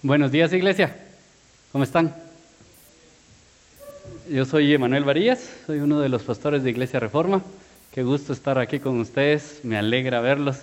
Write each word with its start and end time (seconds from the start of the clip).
Buenos 0.00 0.30
días, 0.30 0.52
iglesia. 0.52 0.94
¿Cómo 1.72 1.82
están? 1.82 2.14
Yo 4.30 4.44
soy 4.44 4.72
Emanuel 4.72 5.02
Varillas, 5.02 5.40
soy 5.66 5.80
uno 5.80 5.98
de 5.98 6.08
los 6.08 6.22
pastores 6.22 6.62
de 6.62 6.70
Iglesia 6.70 7.00
Reforma. 7.00 7.42
Qué 7.90 8.04
gusto 8.04 8.32
estar 8.32 8.60
aquí 8.60 8.78
con 8.78 9.00
ustedes, 9.00 9.58
me 9.64 9.76
alegra 9.76 10.20
verlos, 10.20 10.58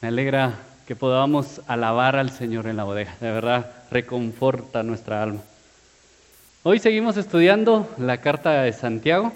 me 0.00 0.08
alegra 0.08 0.54
que 0.86 0.96
podamos 0.96 1.60
alabar 1.66 2.16
al 2.16 2.30
Señor 2.30 2.66
en 2.66 2.78
la 2.78 2.84
bodega. 2.84 3.14
De 3.20 3.30
verdad, 3.30 3.70
reconforta 3.90 4.82
nuestra 4.82 5.22
alma. 5.22 5.42
Hoy 6.62 6.78
seguimos 6.78 7.18
estudiando 7.18 7.86
la 7.98 8.22
carta 8.22 8.62
de 8.62 8.72
Santiago. 8.72 9.34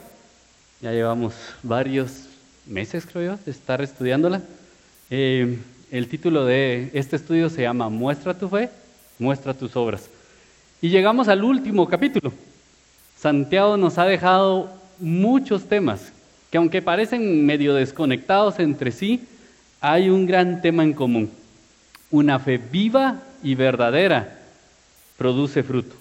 Ya 0.80 0.93
llevamos 0.93 1.34
varios 1.62 2.25
meses, 2.64 3.05
creo 3.05 3.34
yo, 3.34 3.45
de 3.45 3.50
estar 3.50 3.82
estudiándola. 3.82 4.41
Eh, 5.11 5.59
el 5.91 6.09
título 6.09 6.46
de 6.46 6.91
este 6.95 7.16
estudio 7.16 7.50
se 7.50 7.61
llama 7.61 7.91
Muestra 7.91 8.32
tu 8.32 8.48
fe 8.48 8.71
muestra 9.20 9.54
tus 9.54 9.76
obras. 9.76 10.08
Y 10.82 10.88
llegamos 10.88 11.29
al 11.29 11.44
último 11.44 11.88
capítulo. 11.88 12.32
Santiago 13.16 13.76
nos 13.76 13.98
ha 13.98 14.06
dejado 14.06 14.70
muchos 14.98 15.68
temas 15.68 16.12
que 16.50 16.58
aunque 16.58 16.82
parecen 16.82 17.46
medio 17.46 17.74
desconectados 17.74 18.58
entre 18.58 18.90
sí, 18.90 19.24
hay 19.80 20.10
un 20.10 20.26
gran 20.26 20.60
tema 20.62 20.82
en 20.82 20.94
común. 20.94 21.30
Una 22.10 22.40
fe 22.40 22.58
viva 22.58 23.22
y 23.43 23.54
verdadera 23.54 24.38
produce 25.16 25.62
fruto. 25.62 25.94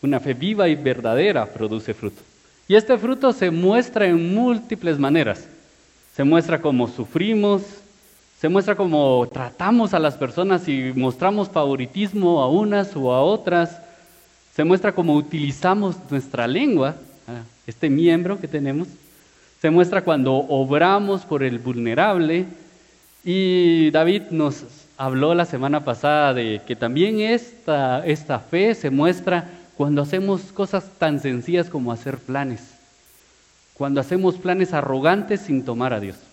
Una 0.00 0.20
fe 0.20 0.34
viva 0.34 0.68
y 0.68 0.76
verdadera 0.76 1.46
produce 1.46 1.92
fruto. 1.92 2.22
Y 2.68 2.76
este 2.76 2.96
fruto 2.98 3.32
se 3.32 3.50
muestra 3.50 4.06
en 4.06 4.34
múltiples 4.34 4.98
maneras. 4.98 5.48
Se 6.14 6.22
muestra 6.22 6.60
como 6.60 6.86
sufrimos, 6.86 7.62
se 8.40 8.48
muestra 8.48 8.76
como 8.76 9.28
tratamos 9.32 9.94
a 9.94 9.98
las 9.98 10.14
personas 10.14 10.68
y 10.68 10.92
mostramos 10.94 11.48
favoritismo 11.48 12.40
a 12.40 12.48
unas 12.48 12.94
o 12.94 13.12
a 13.12 13.20
otras. 13.20 13.80
Se 14.54 14.62
muestra 14.62 14.92
como 14.92 15.14
utilizamos 15.14 15.96
nuestra 16.08 16.46
lengua, 16.46 16.94
este 17.66 17.90
miembro 17.90 18.40
que 18.40 18.46
tenemos. 18.46 18.86
Se 19.60 19.70
muestra 19.70 20.02
cuando 20.02 20.34
obramos 20.34 21.22
por 21.22 21.42
el 21.42 21.58
vulnerable. 21.58 22.46
Y 23.24 23.90
David 23.90 24.30
nos 24.30 24.64
habló 24.96 25.34
la 25.34 25.44
semana 25.44 25.84
pasada 25.84 26.32
de 26.32 26.60
que 26.64 26.76
también 26.76 27.18
esta, 27.18 28.06
esta 28.06 28.38
fe 28.38 28.76
se 28.76 28.90
muestra 28.90 29.50
cuando 29.76 30.02
hacemos 30.02 30.42
cosas 30.52 30.84
tan 30.98 31.18
sencillas 31.18 31.68
como 31.68 31.90
hacer 31.90 32.18
planes. 32.18 32.60
Cuando 33.74 34.00
hacemos 34.00 34.36
planes 34.36 34.72
arrogantes 34.72 35.40
sin 35.40 35.64
tomar 35.64 35.92
a 35.92 35.98
Dios. 35.98 36.27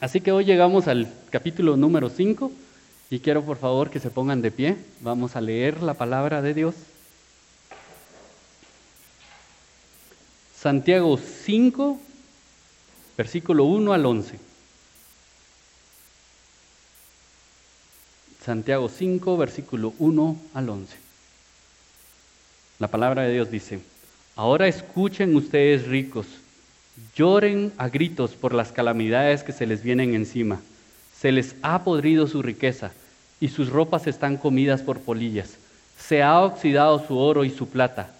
Así 0.00 0.20
que 0.20 0.30
hoy 0.30 0.44
llegamos 0.44 0.86
al 0.86 1.12
capítulo 1.30 1.76
número 1.76 2.08
5 2.08 2.52
y 3.10 3.18
quiero 3.18 3.42
por 3.42 3.56
favor 3.56 3.90
que 3.90 3.98
se 3.98 4.10
pongan 4.10 4.42
de 4.42 4.52
pie. 4.52 4.76
Vamos 5.00 5.34
a 5.34 5.40
leer 5.40 5.82
la 5.82 5.94
palabra 5.94 6.40
de 6.40 6.54
Dios. 6.54 6.74
Santiago 10.56 11.18
5, 11.18 12.00
versículo 13.16 13.64
1 13.64 13.92
al 13.92 14.06
11. 14.06 14.38
Santiago 18.44 18.88
5, 18.88 19.36
versículo 19.36 19.94
1 19.98 20.36
al 20.54 20.68
11. 20.68 20.96
La 22.78 22.86
palabra 22.86 23.22
de 23.22 23.32
Dios 23.32 23.50
dice, 23.50 23.80
ahora 24.36 24.68
escuchen 24.68 25.34
ustedes 25.34 25.88
ricos 25.88 26.26
Lloren 27.14 27.72
a 27.78 27.88
gritos 27.88 28.32
por 28.32 28.54
las 28.54 28.72
calamidades 28.72 29.42
que 29.42 29.52
se 29.52 29.66
les 29.66 29.82
vienen 29.82 30.14
encima. 30.14 30.60
Se 31.18 31.32
les 31.32 31.54
ha 31.62 31.82
podrido 31.84 32.26
su 32.26 32.42
riqueza 32.42 32.92
y 33.40 33.48
sus 33.48 33.70
ropas 33.70 34.06
están 34.06 34.36
comidas 34.36 34.82
por 34.82 35.00
polillas. 35.00 35.56
Se 35.98 36.22
ha 36.22 36.40
oxidado 36.40 37.04
su 37.06 37.18
oro 37.18 37.44
y 37.44 37.50
su 37.50 37.68
plata. 37.68 38.10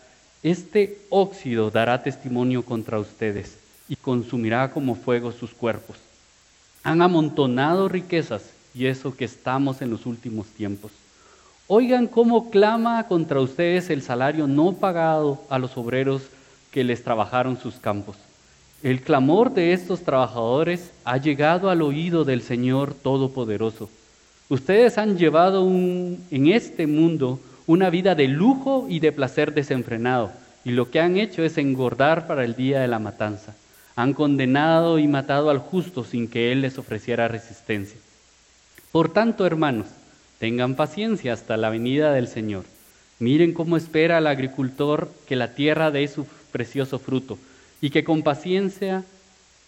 Este 0.42 0.98
óxido 1.10 1.70
dará 1.70 2.02
testimonio 2.02 2.64
contra 2.64 2.98
ustedes 2.98 3.56
y 3.88 3.96
consumirá 3.96 4.70
como 4.70 4.94
fuego 4.94 5.32
sus 5.32 5.52
cuerpos. 5.52 5.96
Han 6.84 7.02
amontonado 7.02 7.88
riquezas 7.88 8.50
y 8.74 8.86
eso 8.86 9.16
que 9.16 9.24
estamos 9.24 9.82
en 9.82 9.90
los 9.90 10.06
últimos 10.06 10.46
tiempos. 10.48 10.92
Oigan 11.66 12.06
cómo 12.06 12.50
clama 12.50 13.06
contra 13.08 13.40
ustedes 13.40 13.90
el 13.90 14.02
salario 14.02 14.46
no 14.46 14.72
pagado 14.74 15.42
a 15.50 15.58
los 15.58 15.76
obreros 15.76 16.22
que 16.70 16.84
les 16.84 17.02
trabajaron 17.02 17.58
sus 17.58 17.74
campos. 17.74 18.16
El 18.80 19.00
clamor 19.00 19.54
de 19.54 19.72
estos 19.72 20.02
trabajadores 20.02 20.92
ha 21.04 21.16
llegado 21.16 21.68
al 21.68 21.82
oído 21.82 22.24
del 22.24 22.42
Señor 22.42 22.94
Todopoderoso. 22.94 23.90
Ustedes 24.48 24.98
han 24.98 25.18
llevado 25.18 25.66
en 25.66 26.46
este 26.46 26.86
mundo 26.86 27.40
una 27.66 27.90
vida 27.90 28.14
de 28.14 28.28
lujo 28.28 28.86
y 28.88 29.00
de 29.00 29.10
placer 29.10 29.52
desenfrenado, 29.52 30.30
y 30.64 30.70
lo 30.70 30.92
que 30.92 31.00
han 31.00 31.16
hecho 31.16 31.42
es 31.42 31.58
engordar 31.58 32.28
para 32.28 32.44
el 32.44 32.54
día 32.54 32.80
de 32.80 32.86
la 32.86 33.00
matanza. 33.00 33.56
Han 33.96 34.14
condenado 34.14 35.00
y 35.00 35.08
matado 35.08 35.50
al 35.50 35.58
justo 35.58 36.04
sin 36.04 36.28
que 36.28 36.52
Él 36.52 36.60
les 36.60 36.78
ofreciera 36.78 37.26
resistencia. 37.26 37.98
Por 38.92 39.12
tanto, 39.12 39.44
hermanos, 39.44 39.88
tengan 40.38 40.76
paciencia 40.76 41.32
hasta 41.32 41.56
la 41.56 41.68
venida 41.68 42.12
del 42.12 42.28
Señor. 42.28 42.64
Miren 43.18 43.54
cómo 43.54 43.76
espera 43.76 44.18
el 44.18 44.28
agricultor 44.28 45.10
que 45.26 45.34
la 45.34 45.56
tierra 45.56 45.90
dé 45.90 46.06
su 46.06 46.28
precioso 46.52 47.00
fruto 47.00 47.38
y 47.80 47.90
que 47.90 48.04
con 48.04 48.22
paciencia 48.22 49.04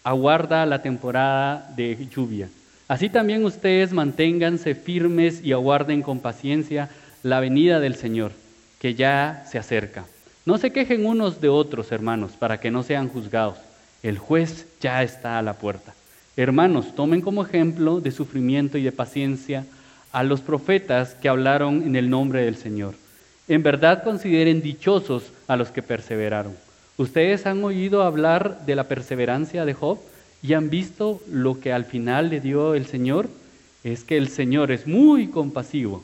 aguarda 0.03 0.65
la 0.65 0.81
temporada 0.81 1.71
de 1.75 2.07
lluvia. 2.13 2.49
Así 2.87 3.09
también 3.09 3.45
ustedes 3.45 3.93
manténganse 3.93 4.75
firmes 4.75 5.41
y 5.43 5.53
aguarden 5.53 6.01
con 6.01 6.19
paciencia 6.19 6.89
la 7.23 7.39
venida 7.39 7.79
del 7.79 7.95
Señor, 7.95 8.33
que 8.79 8.95
ya 8.95 9.45
se 9.49 9.57
acerca. 9.57 10.05
No 10.45 10.57
se 10.57 10.71
quejen 10.71 11.05
unos 11.05 11.39
de 11.39 11.49
otros, 11.49 11.91
hermanos, 11.91 12.31
para 12.37 12.59
que 12.59 12.71
no 12.71 12.83
sean 12.83 13.07
juzgados. 13.07 13.57
El 14.03 14.17
juez 14.17 14.67
ya 14.81 15.03
está 15.03 15.37
a 15.37 15.41
la 15.41 15.53
puerta. 15.53 15.93
Hermanos, 16.35 16.95
tomen 16.95 17.21
como 17.21 17.43
ejemplo 17.43 18.01
de 18.01 18.11
sufrimiento 18.11 18.77
y 18.77 18.83
de 18.83 18.91
paciencia 18.91 19.65
a 20.11 20.23
los 20.23 20.41
profetas 20.41 21.13
que 21.13 21.29
hablaron 21.29 21.83
en 21.83 21.95
el 21.95 22.09
nombre 22.09 22.43
del 22.43 22.55
Señor. 22.55 22.95
En 23.47 23.63
verdad 23.63 24.03
consideren 24.03 24.61
dichosos 24.61 25.31
a 25.47 25.55
los 25.55 25.69
que 25.69 25.83
perseveraron. 25.83 26.55
Ustedes 27.01 27.47
han 27.47 27.63
oído 27.63 28.03
hablar 28.03 28.63
de 28.67 28.75
la 28.75 28.83
perseverancia 28.83 29.65
de 29.65 29.73
Job 29.73 29.97
y 30.43 30.53
han 30.53 30.69
visto 30.69 31.19
lo 31.27 31.59
que 31.59 31.73
al 31.73 31.83
final 31.83 32.29
le 32.29 32.41
dio 32.41 32.75
el 32.75 32.85
Señor. 32.85 33.27
Es 33.83 34.03
que 34.03 34.17
el 34.17 34.29
Señor 34.29 34.69
es 34.69 34.85
muy 34.85 35.27
compasivo 35.27 36.03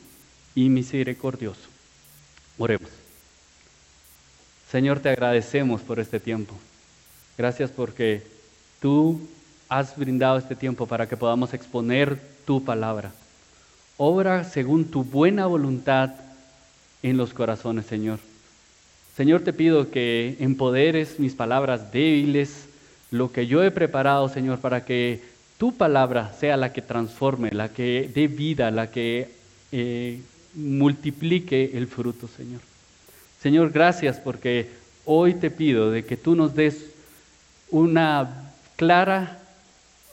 y 0.56 0.68
misericordioso. 0.68 1.68
Oremos. 2.58 2.90
Señor, 4.72 4.98
te 4.98 5.10
agradecemos 5.10 5.82
por 5.82 6.00
este 6.00 6.18
tiempo. 6.18 6.52
Gracias 7.36 7.70
porque 7.70 8.24
tú 8.80 9.20
has 9.68 9.96
brindado 9.96 10.36
este 10.36 10.56
tiempo 10.56 10.86
para 10.86 11.08
que 11.08 11.16
podamos 11.16 11.54
exponer 11.54 12.20
tu 12.44 12.64
palabra. 12.64 13.12
Obra 13.98 14.42
según 14.42 14.84
tu 14.90 15.04
buena 15.04 15.46
voluntad 15.46 16.10
en 17.04 17.16
los 17.16 17.32
corazones, 17.32 17.86
Señor. 17.86 18.18
Señor, 19.18 19.40
te 19.40 19.52
pido 19.52 19.90
que 19.90 20.36
empoderes 20.38 21.18
mis 21.18 21.34
palabras 21.34 21.90
débiles, 21.90 22.68
lo 23.10 23.32
que 23.32 23.48
yo 23.48 23.64
he 23.64 23.72
preparado, 23.72 24.28
Señor, 24.28 24.60
para 24.60 24.84
que 24.84 25.20
tu 25.58 25.76
palabra 25.76 26.32
sea 26.38 26.56
la 26.56 26.72
que 26.72 26.82
transforme, 26.82 27.50
la 27.50 27.68
que 27.68 28.08
dé 28.14 28.28
vida, 28.28 28.70
la 28.70 28.92
que 28.92 29.28
eh, 29.72 30.20
multiplique 30.54 31.72
el 31.74 31.88
fruto, 31.88 32.28
Señor. 32.28 32.60
Señor, 33.42 33.72
gracias 33.72 34.20
porque 34.20 34.68
hoy 35.04 35.34
te 35.34 35.50
pido 35.50 35.90
de 35.90 36.04
que 36.04 36.16
tú 36.16 36.36
nos 36.36 36.54
des 36.54 36.84
una 37.72 38.52
clara 38.76 39.40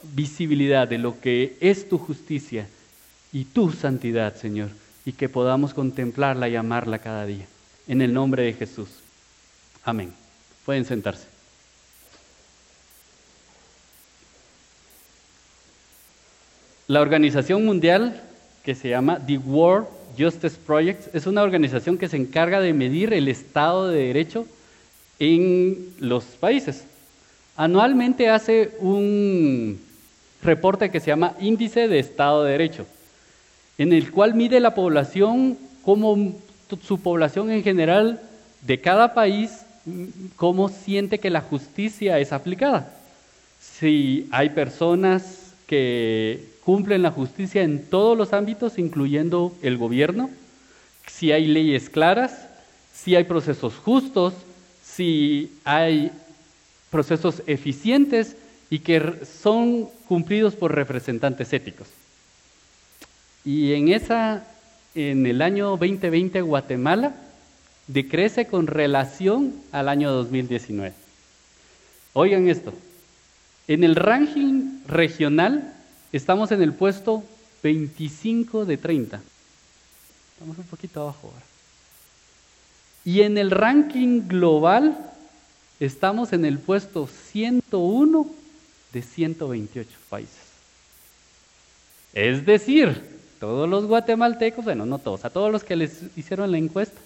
visibilidad 0.02 0.88
de 0.88 0.98
lo 0.98 1.20
que 1.20 1.58
es 1.60 1.88
tu 1.88 2.00
justicia 2.00 2.68
y 3.32 3.44
tu 3.44 3.72
santidad, 3.72 4.36
Señor, 4.36 4.70
y 5.06 5.12
que 5.12 5.30
podamos 5.30 5.76
contemplarla 5.76 6.50
y 6.50 6.56
amarla 6.56 6.98
cada 6.98 7.28
día. 7.28 7.46
En 7.88 8.02
el 8.02 8.14
nombre 8.14 8.44
de 8.44 8.54
Jesús. 8.54 8.90
Amén. 9.84 10.14
Pueden 10.66 10.86
sentarse. 10.86 11.28
La 16.88 17.02
organización 17.02 17.66
mundial 17.66 18.22
que 18.64 18.76
se 18.76 18.90
llama 18.90 19.20
The 19.26 19.38
World 19.38 19.88
Justice 20.18 20.58
Project 20.66 21.16
es 21.16 21.26
una 21.26 21.44
organización 21.44 21.98
que 21.98 22.08
se 22.08 22.18
encarga 22.18 22.62
de 22.62 22.74
medir 22.74 23.14
el 23.14 23.28
estado 23.28 23.88
de 23.88 24.08
derecho 24.08 24.48
en 25.20 25.94
los 26.00 26.24
países. 26.24 26.84
Anualmente 27.58 28.30
hace 28.30 28.72
un 28.80 29.80
reporte 30.44 30.92
que 30.92 31.00
se 31.00 31.08
llama 31.08 31.34
Índice 31.40 31.88
de 31.88 32.00
Estado 32.00 32.44
de 32.44 32.52
Derecho, 32.52 32.86
en 33.78 33.94
el 33.94 34.12
cual 34.12 34.36
mide 34.36 34.60
la 34.60 34.76
población 34.76 35.58
como 35.84 36.36
su 36.82 37.00
población 37.00 37.52
en 37.52 37.64
general 37.64 38.22
de 38.62 38.82
cada 38.82 39.14
país, 39.14 39.52
cómo 40.36 40.70
siente 40.70 41.20
que 41.20 41.30
la 41.30 41.42
justicia 41.42 42.20
es 42.20 42.34
aplicada. 42.34 42.92
Si 43.60 44.28
hay 44.32 44.50
personas 44.50 45.54
que 45.68 46.50
cumplen 46.64 47.02
la 47.02 47.12
justicia 47.12 47.64
en 47.64 47.86
todos 47.86 48.18
los 48.18 48.34
ámbitos, 48.34 48.78
incluyendo 48.78 49.56
el 49.62 49.78
gobierno, 49.78 50.30
si 51.08 51.32
hay 51.32 51.46
leyes 51.48 51.90
claras, 51.90 52.48
si 52.94 53.16
hay 53.16 53.24
procesos 53.26 53.76
justos, 53.76 54.34
si 54.84 55.52
hay 55.64 56.12
procesos 56.90 57.44
eficientes 57.46 58.36
y 58.70 58.80
que 58.80 59.20
son 59.42 59.90
cumplidos 60.08 60.56
por 60.56 60.74
representantes 60.74 61.54
éticos. 61.54 61.88
Y 63.44 63.74
en 63.74 63.90
esa, 63.90 64.44
en 64.96 65.26
el 65.26 65.42
año 65.42 65.78
2020, 65.78 66.42
Guatemala 66.42 67.14
decrece 67.88 68.48
con 68.48 68.68
relación 68.68 69.54
al 69.72 69.90
año 69.90 70.12
2019. 70.12 70.94
Oigan 72.14 72.48
esto, 72.48 72.74
en 73.68 73.84
el 73.84 73.96
ranking 73.96 74.80
regional 74.88 75.74
estamos 76.14 76.52
en 76.52 76.62
el 76.62 76.74
puesto 76.74 77.24
25 77.62 78.66
de 78.66 78.78
30. 78.78 79.22
Estamos 80.34 80.58
un 80.58 80.64
poquito 80.64 81.02
abajo 81.02 81.28
ahora. 81.28 81.46
Y 83.04 83.22
en 83.22 83.38
el 83.38 83.52
ranking 83.52 84.28
global 84.28 84.98
estamos 85.80 86.32
en 86.32 86.46
el 86.46 86.58
puesto 86.58 87.08
101 87.08 88.30
de 88.94 89.02
128 89.02 89.90
países. 90.10 90.46
Es 92.14 92.46
decir, 92.46 93.15
todos 93.40 93.70
los 93.70 93.86
guatemaltecos, 93.86 94.64
bueno, 94.66 94.86
no 94.86 95.00
todos, 95.00 95.26
a 95.26 95.30
todos 95.30 95.52
los 95.52 95.64
que 95.64 95.76
les 95.76 96.02
hicieron 96.16 96.52
la 96.52 96.58
encuesta, 96.58 97.00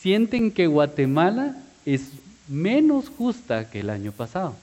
sienten 0.00 0.52
que 0.52 0.66
Guatemala 0.66 1.56
es 1.84 2.10
menos 2.48 3.08
justa 3.08 3.70
que 3.70 3.80
el 3.80 3.90
año 3.90 4.12
pasado. 4.12 4.54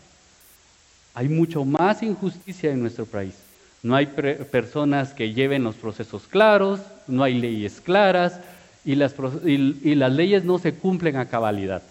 Hay 1.13 1.29
mucho 1.29 1.65
más 1.65 2.03
injusticia 2.03 2.71
en 2.71 2.81
nuestro 2.81 3.05
país. 3.05 3.33
No 3.83 3.95
hay 3.95 4.07
personas 4.07 5.13
que 5.13 5.33
lleven 5.33 5.63
los 5.63 5.75
procesos 5.75 6.23
claros, 6.27 6.79
no 7.07 7.23
hay 7.23 7.35
leyes 7.35 7.79
claras 7.81 8.39
y 8.83 8.95
las, 8.95 9.13
y 9.45 9.95
las 9.95 10.11
leyes 10.11 10.43
no 10.43 10.57
se 10.57 10.73
cumplen 10.73 11.17
a 11.17 11.29
cabalidad. 11.29 11.83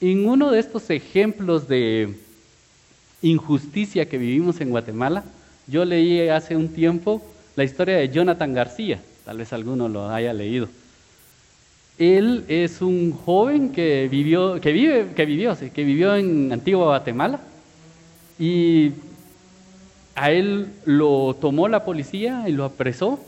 En 0.00 0.26
uno 0.26 0.50
de 0.50 0.60
estos 0.60 0.88
ejemplos 0.88 1.68
de 1.68 2.14
injusticia 3.20 4.08
que 4.08 4.16
vivimos 4.16 4.60
en 4.60 4.70
Guatemala, 4.70 5.24
yo 5.70 5.84
leí 5.84 6.28
hace 6.28 6.56
un 6.56 6.68
tiempo 6.68 7.22
la 7.56 7.64
historia 7.64 7.96
de 7.96 8.08
Jonathan 8.08 8.52
García, 8.52 9.00
tal 9.24 9.38
vez 9.38 9.52
alguno 9.52 9.88
lo 9.88 10.10
haya 10.10 10.32
leído. 10.32 10.68
Él 11.98 12.44
es 12.48 12.80
un 12.80 13.12
joven 13.12 13.72
que 13.72 14.08
vivió, 14.10 14.60
que 14.60 14.72
vive, 14.72 15.08
que 15.14 15.26
vivió, 15.26 15.56
que 15.72 15.84
vivió 15.84 16.16
en 16.16 16.52
Antigua 16.52 16.86
Guatemala 16.86 17.40
y 18.38 18.92
a 20.14 20.30
él 20.30 20.68
lo 20.86 21.36
tomó 21.40 21.68
la 21.68 21.84
policía 21.84 22.44
y 22.48 22.52
lo 22.52 22.64
apresó 22.64 23.20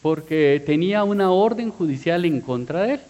porque 0.00 0.62
tenía 0.64 1.04
una 1.04 1.30
orden 1.30 1.70
judicial 1.70 2.24
en 2.24 2.40
contra 2.40 2.82
de 2.82 2.94
él. 2.94 3.00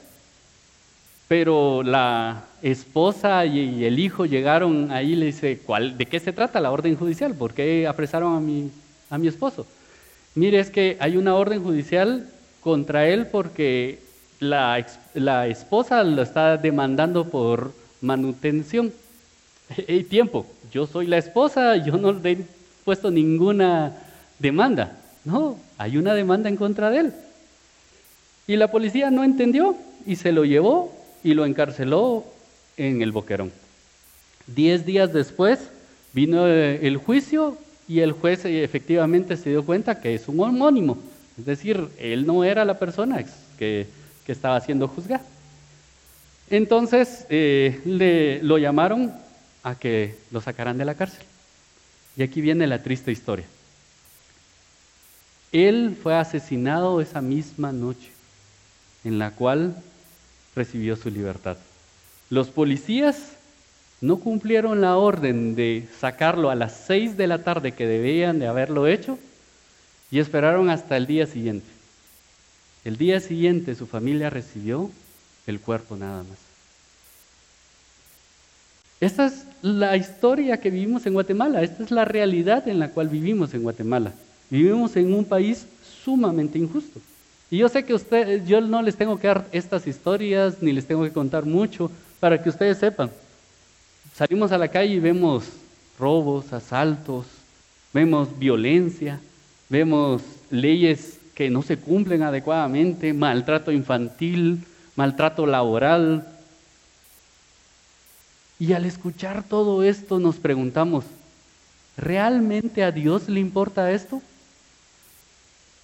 Pero 1.29 1.83
la 1.83 2.45
esposa 2.63 3.47
y 3.47 3.85
el 3.85 3.99
hijo 3.99 4.27
llegaron 4.27 4.91
ahí 4.91 5.13
y 5.13 5.17
le 5.17 5.27
dice, 5.27 5.59
¿cuál, 5.65 5.97
¿de 5.97 6.07
qué 6.07 6.21
se 6.21 6.33
trata 6.33 6.61
la 6.61 6.71
orden 6.71 6.97
judicial? 6.97 7.35
¿Por 7.35 7.55
qué 7.55 7.87
apresaron 7.87 8.37
a 8.37 8.41
mi, 8.41 8.71
a 9.11 9.19
mi 9.19 9.29
esposo? 9.29 9.67
Mire, 10.35 10.61
es 10.61 10.71
que 10.71 10.97
hay 11.01 11.17
una 11.17 11.35
orden 11.35 11.63
judicial 11.63 12.27
contra 12.61 13.09
él 13.09 13.27
porque 13.27 13.99
la, 14.41 14.85
la 15.15 15.47
esposa 15.47 16.03
lo 16.05 16.23
está 16.23 16.57
demandando 16.57 17.29
por 17.29 17.73
manutención. 18.01 18.93
y 19.89 20.05
tiempo, 20.05 20.47
yo 20.73 20.87
soy 20.87 21.07
la 21.07 21.19
esposa, 21.19 21.77
yo 21.77 21.97
no 21.97 22.13
le 22.13 22.33
he 22.33 22.39
puesto 22.85 23.11
ninguna 23.11 23.93
demanda. 24.39 24.97
No, 25.25 25.59
hay 25.77 25.97
una 25.97 26.15
demanda 26.15 26.49
en 26.49 26.57
contra 26.57 26.91
de 26.91 27.01
él. 27.01 27.13
Y 28.47 28.57
la 28.57 28.71
policía 28.71 29.11
no 29.11 29.25
entendió 29.25 29.77
y 30.07 30.17
se 30.17 30.33
lo 30.33 30.45
llevó 30.45 30.93
y 31.23 31.35
lo 31.35 31.45
encarceló 31.45 32.25
en 32.79 33.03
el 33.03 33.13
Boquerón. 33.13 33.53
Diez 34.47 34.87
días 34.87 35.13
después 35.13 35.59
vino 36.15 36.49
eh, 36.49 36.87
el 36.87 36.97
juicio 36.97 37.59
y 37.87 38.01
el 38.01 38.13
juez 38.13 38.47
eh, 38.47 38.65
efectivamente 38.65 39.37
se 39.37 39.51
dio 39.51 39.65
cuenta 39.65 40.01
que 40.01 40.15
es 40.15 40.27
un 40.29 40.41
homónimo. 40.41 40.99
Es 41.39 41.45
decir, 41.45 41.89
él 41.99 42.27
no 42.27 42.45
era 42.45 42.65
la 42.65 42.79
persona 42.79 43.23
que 43.59 43.87
estaba 44.27 44.59
siendo 44.61 44.89
juzgado. 44.89 45.25
Entonces 46.51 47.27
eh, 47.29 47.81
le, 47.85 48.43
lo 48.43 48.59
llamaron 48.59 49.13
a 49.63 49.75
que 49.75 50.17
lo 50.31 50.41
sacaran 50.41 50.79
de 50.79 50.85
la 50.85 50.95
cárcel. 50.95 51.25
Y 52.17 52.23
aquí 52.23 52.41
viene 52.41 52.67
la 52.67 52.83
triste 52.83 53.13
historia. 53.13 53.45
Él 55.53 55.97
fue 56.03 56.15
asesinado 56.15 57.01
esa 57.01 57.21
misma 57.21 57.73
noche 57.73 58.11
en 59.05 59.19
la 59.19 59.31
cual 59.31 59.77
recibió 60.55 60.97
su 60.97 61.11
libertad. 61.11 61.57
Los 62.31 62.49
policías 62.49 63.33
no 64.01 64.19
cumplieron 64.19 64.81
la 64.81 64.97
orden 64.97 65.55
de 65.55 65.89
sacarlo 65.99 66.51
a 66.51 66.55
las 66.55 66.77
seis 66.87 67.17
de 67.17 67.27
la 67.27 67.39
tarde 67.39 67.73
que 67.73 67.87
debían 67.87 68.39
de 68.39 68.47
haberlo 68.47 68.87
hecho 68.87 69.19
y 70.11 70.19
esperaron 70.19 70.71
hasta 70.71 70.97
el 70.97 71.07
día 71.07 71.27
siguiente. 71.27 71.67
El 72.85 72.97
día 72.97 73.21
siguiente 73.21 73.75
su 73.75 73.87
familia 73.87 74.31
recibió 74.31 74.91
el 75.47 75.61
cuerpo 75.61 75.97
nada 75.97 76.23
más. 76.23 76.39
Esta 79.01 79.27
es 79.27 79.45
la 79.63 79.97
historia 79.97 80.59
que 80.59 80.71
vivimos 80.71 81.07
en 81.07 81.15
Guatemala, 81.15 81.63
esta 81.63 81.83
es 81.83 81.91
la 81.91 82.05
realidad 82.05 82.67
en 82.69 82.79
la 82.79 82.91
cual 82.91 83.09
vivimos 83.09 83.55
en 83.55 83.63
Guatemala. 83.63 84.13
Vivimos 84.51 84.97
en 84.97 85.13
un 85.13 85.25
país 85.25 85.67
sumamente 86.05 86.59
injusto. 86.59 87.01
Y 87.51 87.59
yo 87.59 87.69
sé 87.69 87.85
que 87.85 87.95
usted, 87.95 88.45
yo 88.45 88.61
no 88.61 88.83
les 88.83 88.97
tengo 88.97 89.19
que 89.19 89.29
dar 89.29 89.47
estas 89.53 89.87
historias 89.87 90.63
ni 90.63 90.73
les 90.73 90.87
tengo 90.87 91.05
que 91.05 91.13
contar 91.13 91.45
mucho 91.47 91.91
para 92.21 92.43
que 92.43 92.49
ustedes 92.49 92.79
sepan. 92.79 93.11
Salimos 94.15 94.51
a 94.53 94.59
la 94.59 94.69
calle 94.69 94.95
y 94.95 95.01
vemos 95.01 95.45
robos, 95.99 96.53
asaltos, 96.53 97.27
vemos 97.93 98.37
violencia, 98.39 99.21
vemos 99.69 100.23
leyes 100.51 101.19
que 101.35 101.51
no 101.51 101.63
se 101.63 101.77
cumplen 101.77 102.23
adecuadamente, 102.23 103.13
maltrato 103.13 103.71
infantil, 103.71 104.65
maltrato 104.97 105.47
laboral. 105.47 106.27
Y 108.59 108.73
al 108.73 108.85
escuchar 108.85 109.45
todo 109.45 109.85
esto 109.85 110.19
nos 110.19 110.37
preguntamos, 110.37 111.05
¿realmente 111.97 112.83
a 112.83 112.91
Dios 112.91 113.29
le 113.29 113.39
importa 113.39 113.93
esto? 113.93 114.21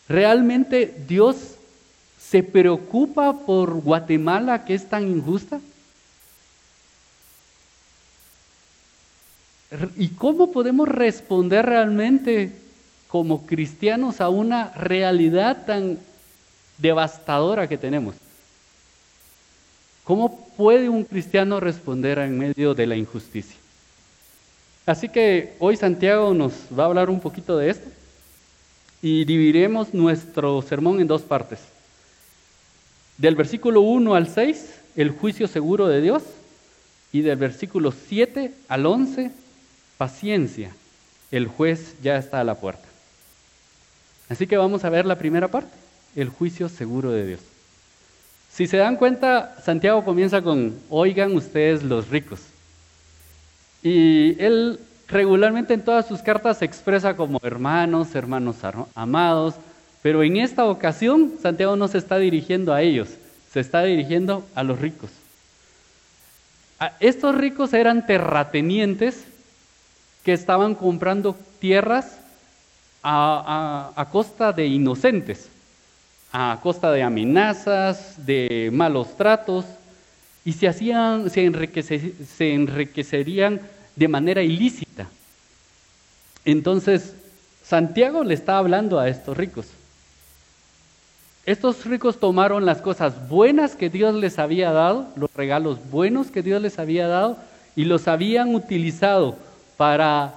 ¿Realmente 0.09 0.93
Dios 1.07 1.55
se 2.19 2.43
preocupa 2.43 3.33
por 3.47 3.75
Guatemala 3.75 4.65
que 4.65 4.75
es 4.75 4.89
tan 4.89 5.09
injusta? 5.09 5.61
¿Y 9.97 10.09
cómo 10.09 10.53
podemos 10.53 10.89
responder 10.89 11.67
realmente 11.67 12.53
como 13.15 13.47
cristianos 13.47 14.21
a 14.21 14.29
una 14.29 14.71
realidad 14.71 15.65
tan 15.67 15.99
devastadora 16.79 17.69
que 17.69 17.79
tenemos. 17.79 18.17
¿Cómo 20.03 20.49
puede 20.57 20.89
un 20.89 21.05
cristiano 21.05 21.61
responder 21.61 22.19
en 22.19 22.37
medio 22.37 22.75
de 22.75 22.87
la 22.89 22.97
injusticia? 22.97 23.57
Así 24.85 25.09
que 25.09 25.55
hoy 25.61 25.77
Santiago 25.77 26.35
nos 26.35 26.53
va 26.77 26.83
a 26.83 26.87
hablar 26.87 27.09
un 27.09 27.21
poquito 27.21 27.57
de 27.57 27.71
esto 27.71 27.89
y 29.01 29.25
dividiremos 29.25 29.95
nuestro 29.95 30.61
sermón 30.63 31.01
en 31.01 31.07
dos 31.07 31.23
partes. 31.23 31.61
Del 33.17 33.37
versículo 33.37 33.81
1 33.83 34.15
al 34.15 34.29
6, 34.29 34.75
el 34.97 35.11
juicio 35.11 35.47
seguro 35.47 35.87
de 35.87 36.01
Dios, 36.01 36.23
y 37.13 37.21
del 37.21 37.37
versículo 37.37 37.93
7 37.93 38.53
al 38.67 38.87
11, 38.87 39.31
paciencia, 40.05 40.71
el 41.31 41.47
juez 41.47 41.95
ya 42.03 42.19
está 42.19 42.39
a 42.39 42.45
la 42.45 42.57
puerta. 42.57 42.87
Así 44.29 44.47
que 44.47 44.59
vamos 44.59 44.85
a 44.85 44.91
ver 44.91 45.07
la 45.07 45.17
primera 45.17 45.49
parte, 45.49 45.75
el 46.15 46.29
juicio 46.29 46.69
seguro 46.69 47.11
de 47.11 47.27
Dios. 47.27 47.41
Si 48.53 48.67
se 48.67 48.77
dan 48.77 48.97
cuenta, 48.97 49.57
Santiago 49.65 50.05
comienza 50.05 50.43
con, 50.43 50.79
oigan 50.91 51.35
ustedes 51.35 51.83
los 51.83 52.11
ricos. 52.11 52.41
Y 53.83 54.37
él 54.39 54.79
regularmente 55.09 55.73
en 55.73 55.83
todas 55.83 56.07
sus 56.07 56.21
cartas 56.21 56.59
se 56.59 56.67
expresa 56.67 57.17
como 57.17 57.41
hermanos, 57.43 58.15
hermanos 58.15 58.57
amados, 58.95 59.55
pero 60.03 60.23
en 60.23 60.37
esta 60.37 60.67
ocasión 60.67 61.33
Santiago 61.41 61.77
no 61.77 61.89
se 61.89 61.97
está 61.97 62.19
dirigiendo 62.19 62.75
a 62.75 62.83
ellos, 62.83 63.09
se 63.51 63.61
está 63.61 63.83
dirigiendo 63.85 64.45
a 64.55 64.65
los 64.65 64.79
ricos. 64.79 65.11
Estos 67.01 67.35
ricos 67.35 67.73
eran 67.73 68.05
terratenientes 68.05 69.25
que 70.25 70.33
estaban 70.33 70.75
comprando 70.75 71.37
tierras 71.61 72.19
a, 73.03 74.09
costa 74.11 74.53
de 74.53 74.67
inocentes, 74.67 75.49
a 76.33 76.59
costa 76.63 76.91
de 76.91 77.03
amenazas, 77.03 78.15
de 78.25 78.71
malos 78.73 79.17
tratos, 79.17 79.67
y 80.45 80.53
se, 80.55 80.67
hacían, 80.67 81.31
se, 81.31 82.15
se 82.37 82.55
enriquecerían 82.55 83.61
de 83.95 84.09
manera 84.09 84.43
ilícita. 84.43 85.07
Entonces, 86.45 87.15
Santiago 87.63 88.25
le 88.25 88.35
está 88.35 88.59
hablando 88.59 88.99
a 88.99 89.09
estos 89.09 89.37
ricos. 89.37 89.67
Estos 91.47 91.85
ricos 91.85 92.19
tomaron 92.19 92.65
las 92.65 92.81
cosas 92.81 93.29
buenas 93.29 93.77
que 93.77 93.91
Dios 93.91 94.15
les 94.15 94.39
había 94.39 94.73
dado, 94.73 95.09
los 95.17 95.33
regalos 95.35 95.79
buenos 95.91 96.31
que 96.31 96.43
Dios 96.43 96.63
les 96.63 96.79
había 96.79 97.07
dado, 97.07 97.37
y 97.77 97.85
los 97.85 98.09
habían 98.09 98.55
utilizado 98.55 99.37
para 99.77 100.35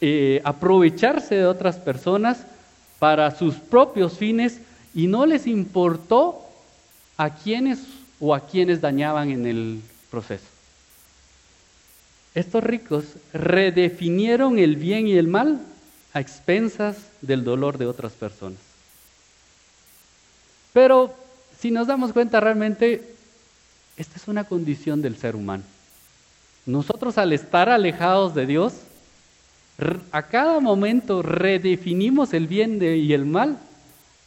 eh, 0.00 0.40
aprovecharse 0.44 1.36
de 1.36 1.46
otras 1.46 1.76
personas 1.76 2.44
para 2.98 3.30
sus 3.36 3.54
propios 3.56 4.18
fines 4.18 4.58
y 4.94 5.06
no 5.06 5.26
les 5.26 5.46
importó 5.46 6.40
a 7.16 7.30
quienes 7.30 7.80
o 8.20 8.34
a 8.34 8.46
quienes 8.46 8.80
dañaban 8.80 9.30
en 9.30 9.46
el 9.46 9.80
proceso. 10.10 10.44
Estos 12.34 12.64
ricos 12.64 13.04
redefinieron 13.32 14.58
el 14.58 14.76
bien 14.76 15.06
y 15.06 15.16
el 15.16 15.28
mal 15.28 15.60
a 16.14 16.20
expensas 16.20 16.96
del 17.20 17.44
dolor 17.44 17.78
de 17.78 17.86
otras 17.86 18.12
personas. 18.12 18.58
Pero 20.72 21.14
si 21.58 21.70
nos 21.70 21.86
damos 21.86 22.12
cuenta 22.12 22.40
realmente, 22.40 23.14
esta 23.96 24.16
es 24.16 24.28
una 24.28 24.44
condición 24.44 25.02
del 25.02 25.16
ser 25.16 25.36
humano. 25.36 25.64
Nosotros 26.64 27.18
al 27.18 27.32
estar 27.32 27.68
alejados 27.68 28.34
de 28.34 28.46
Dios, 28.46 28.74
a 30.12 30.22
cada 30.22 30.60
momento 30.60 31.22
redefinimos 31.22 32.32
el 32.34 32.46
bien 32.46 32.78
y 32.82 33.12
el 33.12 33.24
mal 33.24 33.58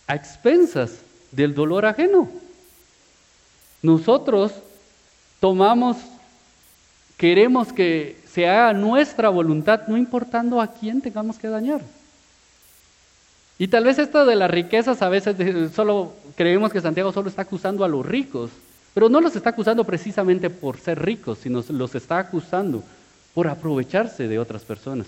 a 0.07 0.15
expensas 0.15 0.99
del 1.31 1.53
dolor 1.53 1.85
ajeno. 1.85 2.29
Nosotros 3.81 4.51
tomamos, 5.39 5.97
queremos 7.17 7.71
que 7.71 8.19
se 8.27 8.49
haga 8.49 8.73
nuestra 8.73 9.29
voluntad, 9.29 9.87
no 9.87 9.95
importando 9.95 10.59
a 10.59 10.67
quién 10.67 11.01
tengamos 11.01 11.37
que 11.37 11.47
dañar. 11.47 11.81
Y 13.57 13.69
tal 13.69 13.85
vez 13.85 13.97
esto 13.99 14.25
de 14.25 14.35
las 14.35 14.51
riquezas 14.51 15.01
a 15.01 15.07
veces 15.07 15.37
solo 15.73 16.13
creemos 16.35 16.73
que 16.73 16.81
Santiago 16.81 17.13
solo 17.13 17.29
está 17.29 17.43
acusando 17.43 17.85
a 17.85 17.87
los 17.87 18.05
ricos, 18.05 18.51
pero 18.95 19.09
no 19.09 19.19
los 19.19 19.35
está 19.35 19.49
acusando 19.49 19.83
precisamente 19.83 20.49
por 20.49 20.79
ser 20.79 21.03
ricos, 21.03 21.39
sino 21.39 21.61
los 21.67 21.93
está 21.95 22.17
acusando 22.17 22.81
por 23.33 23.45
aprovecharse 23.49 24.25
de 24.25 24.39
otras 24.39 24.63
personas. 24.63 25.05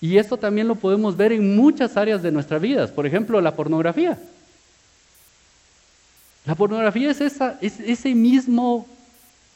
Y 0.00 0.16
esto 0.16 0.38
también 0.38 0.66
lo 0.66 0.74
podemos 0.74 1.14
ver 1.14 1.32
en 1.32 1.54
muchas 1.54 1.94
áreas 1.98 2.22
de 2.22 2.32
nuestra 2.32 2.58
vida, 2.58 2.86
por 2.86 3.06
ejemplo, 3.06 3.38
la 3.42 3.54
pornografía. 3.54 4.18
La 6.46 6.54
pornografía 6.54 7.10
es, 7.10 7.20
es 7.20 7.80
ese 7.80 8.14
mismo 8.14 8.86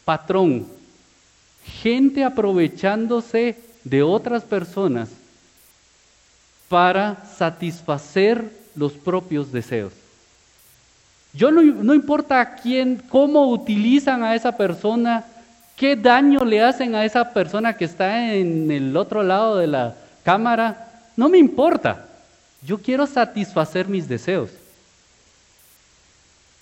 patrón. 0.05 0.67
Gente 1.65 2.23
aprovechándose 2.23 3.57
de 3.85 4.03
otras 4.03 4.43
personas 4.43 5.09
para 6.69 7.25
satisfacer 7.39 8.53
los 8.75 8.93
propios 8.93 9.51
deseos. 9.51 10.02
Yo 11.35 11.51
no, 11.51 11.63
no 11.63 11.95
importa 11.95 12.41
a 12.41 12.55
quién, 12.57 13.03
cómo 13.09 13.49
utilizan 13.51 14.23
a 14.23 14.35
esa 14.35 14.57
persona, 14.57 15.25
qué 15.77 15.97
daño 15.97 16.45
le 16.45 16.63
hacen 16.63 16.95
a 16.95 17.05
esa 17.05 17.33
persona 17.33 17.77
que 17.77 17.87
está 17.87 18.35
en 18.35 18.71
el 18.71 18.97
otro 18.97 19.23
lado 19.23 19.57
de 19.57 19.67
la 19.67 19.95
cámara, 20.23 20.91
no 21.17 21.29
me 21.29 21.39
importa. 21.39 22.07
Yo 22.65 22.79
quiero 22.79 23.07
satisfacer 23.07 23.89
mis 23.89 24.09
deseos. 24.09 24.51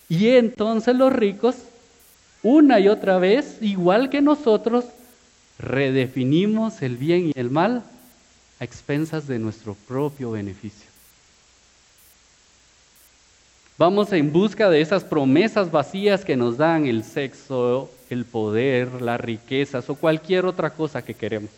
Y 0.09 0.29
entonces 0.29 0.95
los 0.95 1.13
ricos, 1.13 1.55
una 2.43 2.79
y 2.79 2.87
otra 2.87 3.17
vez, 3.17 3.57
igual 3.61 4.09
que 4.09 4.21
nosotros, 4.21 4.85
redefinimos 5.57 6.81
el 6.81 6.97
bien 6.97 7.27
y 7.27 7.39
el 7.39 7.49
mal 7.49 7.83
a 8.59 8.63
expensas 8.63 9.27
de 9.27 9.39
nuestro 9.39 9.75
propio 9.87 10.31
beneficio. 10.31 10.90
Vamos 13.81 14.13
en 14.13 14.31
busca 14.31 14.69
de 14.69 14.79
esas 14.79 15.03
promesas 15.03 15.71
vacías 15.71 16.23
que 16.23 16.37
nos 16.37 16.55
dan 16.55 16.85
el 16.85 17.03
sexo, 17.03 17.89
el 18.11 18.25
poder, 18.25 19.01
las 19.01 19.19
riquezas 19.19 19.89
o 19.89 19.95
cualquier 19.95 20.45
otra 20.45 20.69
cosa 20.69 21.01
que 21.01 21.15
queremos. 21.15 21.49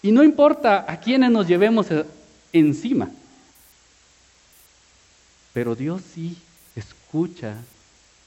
Y 0.00 0.12
no 0.12 0.22
importa 0.22 0.84
a 0.86 1.00
quiénes 1.00 1.32
nos 1.32 1.48
llevemos 1.48 1.88
encima, 2.52 3.10
pero 5.52 5.74
Dios 5.74 6.02
sí 6.14 6.36
escucha 6.76 7.56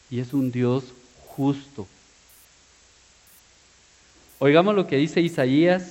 y 0.10 0.20
es 0.20 0.34
un 0.34 0.51
Dios 0.51 0.84
justo. 1.27 1.88
Oigamos 4.39 4.75
lo 4.75 4.86
que 4.86 4.98
dice 4.98 5.22
Isaías 5.22 5.84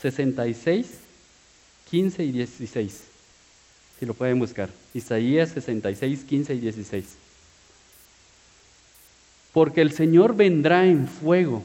66, 0.00 0.86
15 1.90 2.24
y 2.24 2.32
16. 2.32 3.15
Si 3.98 4.06
lo 4.06 4.14
pueden 4.14 4.38
buscar. 4.38 4.68
Isaías 4.94 5.50
66, 5.50 6.24
15 6.24 6.54
y 6.54 6.60
16. 6.60 7.04
Porque 9.52 9.80
el 9.80 9.92
Señor 9.92 10.36
vendrá 10.36 10.86
en 10.86 11.08
fuego 11.08 11.62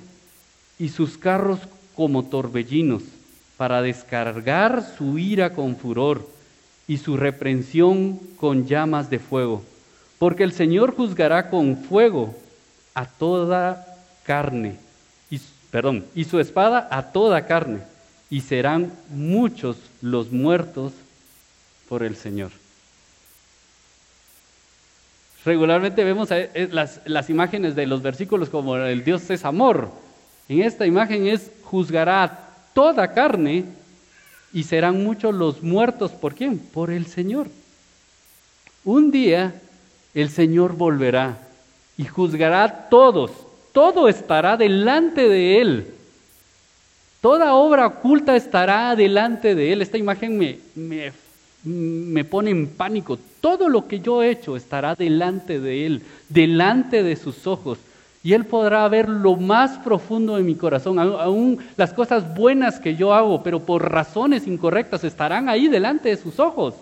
y 0.79 0.89
sus 0.89 1.17
carros 1.17 1.59
como 1.95 2.23
torbellinos 2.23 3.03
para 3.57 3.81
descargar 3.81 4.83
su 4.97 5.17
ira 5.17 5.53
con 5.53 5.75
furor 5.75 6.27
y 6.87 6.97
su 6.97 7.17
reprensión 7.17 8.17
con 8.37 8.65
llamas 8.65 9.09
de 9.09 9.19
fuego 9.19 9.63
porque 10.21 10.43
el 10.43 10.51
Señor 10.51 10.95
juzgará 10.95 11.49
con 11.49 11.77
fuego 11.77 12.35
a 12.93 13.07
toda 13.07 13.87
carne, 14.23 14.75
y, 15.31 15.41
perdón, 15.71 16.05
y 16.13 16.25
su 16.25 16.39
espada 16.39 16.87
a 16.91 17.11
toda 17.11 17.47
carne, 17.47 17.79
y 18.29 18.41
serán 18.41 18.93
muchos 19.09 19.77
los 19.99 20.31
muertos 20.31 20.93
por 21.91 22.03
el 22.03 22.15
Señor. 22.15 22.51
Regularmente 25.43 26.05
vemos 26.05 26.31
eh, 26.31 26.69
las, 26.71 27.01
las 27.03 27.29
imágenes 27.29 27.75
de 27.75 27.85
los 27.85 28.01
versículos 28.01 28.47
como 28.47 28.77
el 28.77 29.03
Dios 29.03 29.29
es 29.29 29.43
amor. 29.43 29.91
En 30.47 30.61
esta 30.61 30.87
imagen 30.87 31.27
es 31.27 31.51
juzgará 31.65 32.23
a 32.23 32.39
toda 32.73 33.11
carne 33.11 33.65
y 34.53 34.63
serán 34.63 35.03
muchos 35.03 35.35
los 35.35 35.61
muertos. 35.61 36.11
¿Por 36.11 36.33
quién? 36.33 36.59
Por 36.59 36.91
el 36.91 37.07
Señor. 37.07 37.47
Un 38.85 39.11
día 39.11 39.53
el 40.13 40.29
Señor 40.29 40.77
volverá 40.77 41.39
y 41.97 42.05
juzgará 42.05 42.63
a 42.63 42.87
todos. 42.87 43.31
Todo 43.73 44.07
estará 44.07 44.55
delante 44.55 45.27
de 45.27 45.59
Él. 45.59 45.87
Toda 47.19 47.53
obra 47.53 47.85
oculta 47.85 48.37
estará 48.37 48.95
delante 48.95 49.55
de 49.55 49.73
Él. 49.73 49.81
Esta 49.81 49.97
imagen 49.97 50.37
me, 50.37 50.57
me, 50.73 51.11
me 51.63 52.23
pone 52.25 52.51
en 52.51 52.67
pánico. 52.67 53.17
Todo 53.39 53.69
lo 53.69 53.87
que 53.87 53.99
yo 53.99 54.23
he 54.23 54.31
hecho 54.31 54.55
estará 54.55 54.95
delante 54.95 55.59
de 55.59 55.85
Él, 55.85 56.03
delante 56.29 57.03
de 57.03 57.15
sus 57.15 57.47
ojos. 57.47 57.77
Y 58.23 58.33
Él 58.33 58.45
podrá 58.45 58.87
ver 58.87 59.09
lo 59.09 59.35
más 59.35 59.79
profundo 59.79 60.35
de 60.35 60.43
mi 60.43 60.55
corazón, 60.55 60.99
aún 60.99 61.59
las 61.75 61.93
cosas 61.93 62.35
buenas 62.35 62.79
que 62.79 62.95
yo 62.95 63.13
hago, 63.13 63.41
pero 63.41 63.61
por 63.61 63.91
razones 63.91 64.45
incorrectas 64.45 65.03
estarán 65.03 65.49
ahí 65.49 65.67
delante 65.67 66.09
de 66.09 66.17
sus 66.17 66.39
ojos 66.39 66.75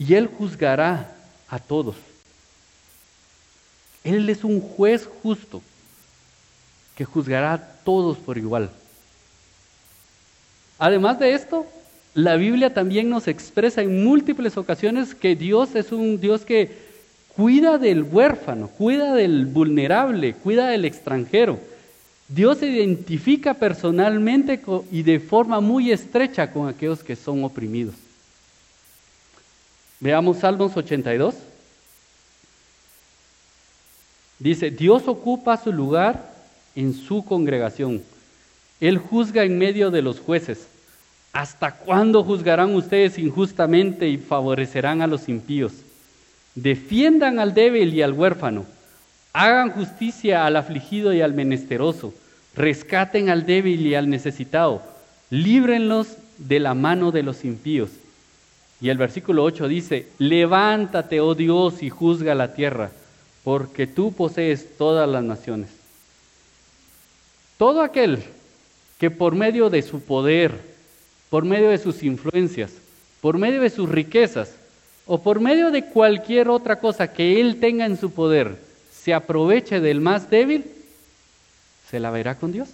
y 0.00 0.14
Él 0.14 0.28
juzgará 0.28 1.14
a 1.46 1.58
todos. 1.58 1.94
Él 4.02 4.30
es 4.30 4.44
un 4.44 4.62
juez 4.62 5.06
justo 5.22 5.60
que 6.96 7.04
juzgará 7.04 7.52
a 7.52 7.66
todos 7.84 8.16
por 8.16 8.38
igual. 8.38 8.70
Además 10.78 11.18
de 11.18 11.34
esto, 11.34 11.66
la 12.14 12.36
Biblia 12.36 12.74
también 12.74 13.08
nos 13.08 13.28
expresa 13.28 13.82
en 13.82 14.04
múltiples 14.04 14.56
ocasiones 14.56 15.14
que 15.14 15.36
Dios 15.36 15.74
es 15.74 15.92
un 15.92 16.20
Dios 16.20 16.44
que 16.44 16.70
cuida 17.36 17.78
del 17.78 18.02
huérfano, 18.02 18.68
cuida 18.68 19.14
del 19.14 19.46
vulnerable, 19.46 20.34
cuida 20.34 20.68
del 20.68 20.84
extranjero. 20.84 21.58
Dios 22.28 22.58
se 22.58 22.66
identifica 22.66 23.54
personalmente 23.54 24.60
y 24.92 25.02
de 25.02 25.20
forma 25.20 25.60
muy 25.60 25.90
estrecha 25.90 26.52
con 26.52 26.68
aquellos 26.68 27.02
que 27.02 27.16
son 27.16 27.44
oprimidos. 27.44 27.94
Veamos 30.00 30.38
Salmos 30.38 30.76
82. 30.76 31.34
Dice, 34.38 34.70
Dios 34.70 35.06
ocupa 35.06 35.56
su 35.56 35.72
lugar 35.72 36.32
en 36.74 36.94
su 36.94 37.24
congregación. 37.24 38.02
Él 38.80 38.98
juzga 38.98 39.44
en 39.44 39.58
medio 39.58 39.90
de 39.90 40.02
los 40.02 40.18
jueces. 40.18 40.66
¿Hasta 41.32 41.72
cuándo 41.72 42.24
juzgarán 42.24 42.74
ustedes 42.74 43.18
injustamente 43.18 44.08
y 44.08 44.18
favorecerán 44.18 45.00
a 45.02 45.06
los 45.06 45.28
impíos? 45.28 45.72
Defiendan 46.54 47.38
al 47.38 47.54
débil 47.54 47.94
y 47.94 48.02
al 48.02 48.12
huérfano. 48.12 48.66
Hagan 49.32 49.70
justicia 49.70 50.44
al 50.44 50.56
afligido 50.56 51.12
y 51.12 51.20
al 51.20 51.32
menesteroso. 51.32 52.12
Rescaten 52.56 53.30
al 53.30 53.46
débil 53.46 53.86
y 53.86 53.94
al 53.94 54.10
necesitado. 54.10 54.82
Líbrenlos 55.30 56.16
de 56.38 56.58
la 56.58 56.74
mano 56.74 57.12
de 57.12 57.22
los 57.22 57.44
impíos. 57.44 57.90
Y 58.80 58.88
el 58.88 58.98
versículo 58.98 59.44
8 59.44 59.68
dice, 59.68 60.08
levántate, 60.18 61.20
oh 61.20 61.34
Dios, 61.34 61.82
y 61.82 61.90
juzga 61.90 62.34
la 62.34 62.54
tierra, 62.54 62.90
porque 63.44 63.86
tú 63.86 64.12
posees 64.12 64.76
todas 64.78 65.08
las 65.08 65.22
naciones. 65.22 65.68
Todo 67.58 67.82
aquel 67.82 68.24
que 68.98 69.10
por 69.10 69.34
medio 69.34 69.68
de 69.68 69.82
su 69.82 70.00
poder, 70.00 70.69
por 71.30 71.44
medio 71.44 71.70
de 71.70 71.78
sus 71.78 72.02
influencias, 72.02 72.72
por 73.20 73.38
medio 73.38 73.62
de 73.62 73.70
sus 73.70 73.88
riquezas 73.88 74.52
o 75.06 75.22
por 75.22 75.40
medio 75.40 75.70
de 75.70 75.86
cualquier 75.86 76.48
otra 76.48 76.78
cosa 76.80 77.12
que 77.12 77.40
él 77.40 77.58
tenga 77.60 77.86
en 77.86 77.96
su 77.96 78.10
poder, 78.10 78.58
se 78.92 79.14
aproveche 79.14 79.80
del 79.80 80.00
más 80.00 80.28
débil, 80.28 80.64
se 81.88 82.00
la 82.00 82.10
verá 82.10 82.34
con 82.34 82.52
Dios. 82.52 82.68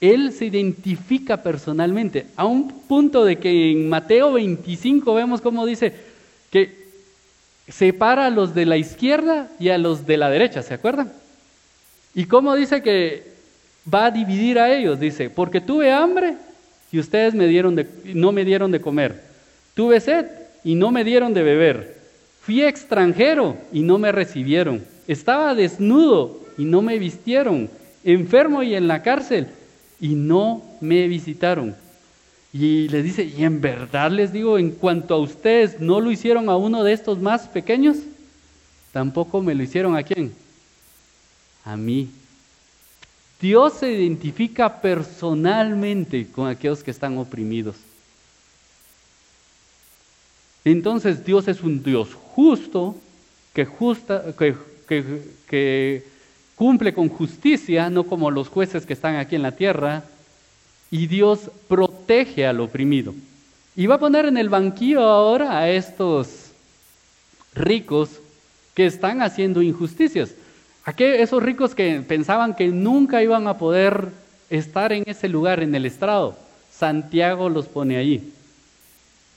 Él 0.00 0.32
se 0.32 0.44
identifica 0.44 1.42
personalmente, 1.42 2.26
a 2.36 2.44
un 2.44 2.70
punto 2.82 3.24
de 3.24 3.38
que 3.38 3.72
en 3.72 3.88
Mateo 3.88 4.34
25 4.34 5.14
vemos 5.14 5.40
cómo 5.40 5.64
dice 5.64 5.94
que 6.50 6.86
separa 7.66 8.26
a 8.26 8.30
los 8.30 8.54
de 8.54 8.66
la 8.66 8.76
izquierda 8.76 9.48
y 9.58 9.70
a 9.70 9.78
los 9.78 10.06
de 10.06 10.18
la 10.18 10.28
derecha, 10.28 10.62
¿se 10.62 10.74
acuerdan? 10.74 11.12
Y 12.14 12.26
cómo 12.26 12.54
dice 12.54 12.82
que 12.82 13.35
va 13.92 14.06
a 14.06 14.10
dividir 14.10 14.58
a 14.58 14.74
ellos, 14.74 14.98
dice, 14.98 15.30
porque 15.30 15.60
tuve 15.60 15.92
hambre 15.92 16.34
y 16.90 16.98
ustedes 16.98 17.34
no 17.34 18.32
me 18.32 18.44
dieron 18.44 18.70
de 18.72 18.80
comer, 18.80 19.20
tuve 19.74 20.00
sed 20.00 20.26
y 20.64 20.74
no 20.74 20.90
me 20.90 21.04
dieron 21.04 21.34
de 21.34 21.42
beber, 21.42 21.96
fui 22.40 22.62
extranjero 22.62 23.56
y 23.72 23.82
no 23.82 23.98
me 23.98 24.12
recibieron, 24.12 24.84
estaba 25.06 25.54
desnudo 25.54 26.40
y 26.58 26.64
no 26.64 26.82
me 26.82 26.98
vistieron, 26.98 27.70
enfermo 28.04 28.62
y 28.62 28.74
en 28.74 28.88
la 28.88 29.02
cárcel 29.02 29.48
y 30.00 30.08
no 30.08 30.62
me 30.80 31.06
visitaron. 31.08 31.74
Y 32.52 32.88
les 32.88 33.04
dice, 33.04 33.24
y 33.24 33.44
en 33.44 33.60
verdad 33.60 34.10
les 34.10 34.32
digo, 34.32 34.58
en 34.58 34.70
cuanto 34.70 35.14
a 35.14 35.18
ustedes 35.18 35.78
no 35.78 36.00
lo 36.00 36.10
hicieron 36.10 36.48
a 36.48 36.56
uno 36.56 36.84
de 36.84 36.92
estos 36.92 37.18
más 37.18 37.48
pequeños, 37.48 37.98
tampoco 38.92 39.42
me 39.42 39.54
lo 39.54 39.62
hicieron 39.62 39.94
a 39.94 40.02
quién? 40.02 40.32
A 41.64 41.76
mí. 41.76 42.08
Dios 43.40 43.74
se 43.74 43.92
identifica 43.92 44.80
personalmente 44.80 46.26
con 46.26 46.48
aquellos 46.48 46.82
que 46.82 46.90
están 46.90 47.18
oprimidos. 47.18 47.76
Entonces 50.64 51.24
Dios 51.24 51.46
es 51.48 51.62
un 51.62 51.82
Dios 51.82 52.14
justo, 52.14 52.96
que, 53.52 53.64
justa, 53.64 54.24
que 54.36 56.04
cumple 56.56 56.92
con 56.94 57.08
justicia, 57.08 57.88
no 57.90 58.04
como 58.04 58.30
los 58.30 58.48
jueces 58.48 58.84
que 58.86 58.94
están 58.94 59.16
aquí 59.16 59.36
en 59.36 59.42
la 59.42 59.52
tierra, 59.52 60.02
y 60.90 61.06
Dios 61.06 61.50
protege 61.68 62.46
al 62.46 62.60
oprimido. 62.60 63.14
Y 63.76 63.86
va 63.86 63.96
a 63.96 64.00
poner 64.00 64.24
en 64.24 64.38
el 64.38 64.48
banquillo 64.48 65.02
ahora 65.02 65.58
a 65.58 65.70
estos 65.70 66.50
ricos 67.54 68.10
que 68.74 68.86
están 68.86 69.22
haciendo 69.22 69.60
injusticias. 69.62 70.30
Aquellos, 70.86 71.18
esos 71.18 71.42
ricos 71.42 71.74
que 71.74 72.00
pensaban 72.00 72.54
que 72.54 72.68
nunca 72.68 73.20
iban 73.20 73.48
a 73.48 73.58
poder 73.58 74.08
estar 74.48 74.92
en 74.92 75.02
ese 75.06 75.28
lugar, 75.28 75.60
en 75.60 75.74
el 75.74 75.84
estrado. 75.84 76.36
Santiago 76.72 77.48
los 77.48 77.66
pone 77.66 77.96
ahí. 77.96 78.32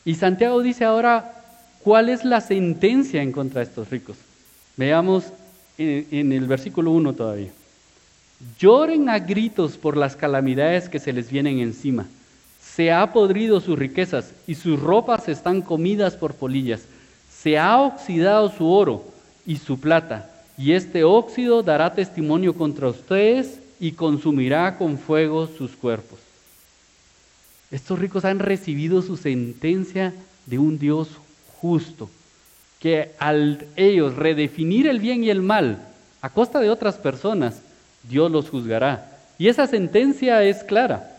Y 0.06 0.13
Santiago 0.13 0.62
dice 0.62 0.86
ahora, 0.86 1.44
¿cuál 1.84 2.10
es 2.10 2.24
la 2.24 2.39
sentencia 2.39 3.24
en 3.24 3.32
contra 3.32 3.62
de 3.62 3.65
estos 3.65 3.89
ricos? 3.89 4.15
Veamos 4.77 5.25
en, 5.79 6.06
en 6.12 6.32
el 6.34 6.46
versículo 6.46 6.91
1 6.91 7.13
todavía. 7.13 7.50
Lloren 8.60 9.10
a 9.10 9.18
gritos 9.18 9.75
por 9.75 9.98
las 9.98 10.15
calamidades 10.15 10.88
que 10.88 11.00
se 11.00 11.13
les 11.13 11.32
vienen 11.32 11.60
encima. 11.60 12.06
Se 12.62 12.91
ha 12.91 13.12
podrido 13.12 13.60
sus 13.60 13.77
riquezas 13.77 14.34
y 14.46 14.53
sus 14.53 14.79
ropas 14.79 15.27
están 15.27 15.62
comidas 15.62 16.15
por 16.15 16.36
polillas. 16.36 16.82
Se 17.41 17.58
ha 17.58 17.82
oxidado 17.82 18.51
su 18.51 18.70
oro 18.72 19.03
y 19.48 19.58
su 19.58 19.79
plata, 19.79 20.29
y 20.60 20.74
este 20.74 21.06
óxido 21.06 21.63
dará 21.63 21.94
testimonio 21.94 22.54
contra 22.54 22.89
ustedes 22.89 23.60
y 23.80 23.94
consumirá 23.94 24.78
con 24.78 24.98
fuego 24.98 25.48
sus 25.48 25.72
cuerpos. 25.72 26.20
Estos 27.72 27.98
ricos 27.98 28.25
han 28.25 28.39
recibido 28.39 29.01
su 29.01 29.16
sentencia 29.16 30.13
de 30.48 30.60
un 30.60 30.78
Dios 30.78 31.12
justo, 31.62 32.10
que 32.82 33.12
al 33.19 33.67
ellos 33.78 34.17
redefinir 34.17 34.88
el 34.88 35.00
bien 35.00 35.24
y 35.24 35.30
el 35.30 35.41
mal 35.41 35.88
a 36.22 36.30
costa 36.30 36.60
de 36.60 36.69
otras 36.69 36.95
personas, 36.95 37.62
Dios 38.04 38.30
los 38.30 38.50
juzgará. 38.50 39.17
Y 39.38 39.48
esa 39.48 39.65
sentencia 39.65 40.43
es 40.43 40.65
clara. 40.65 41.10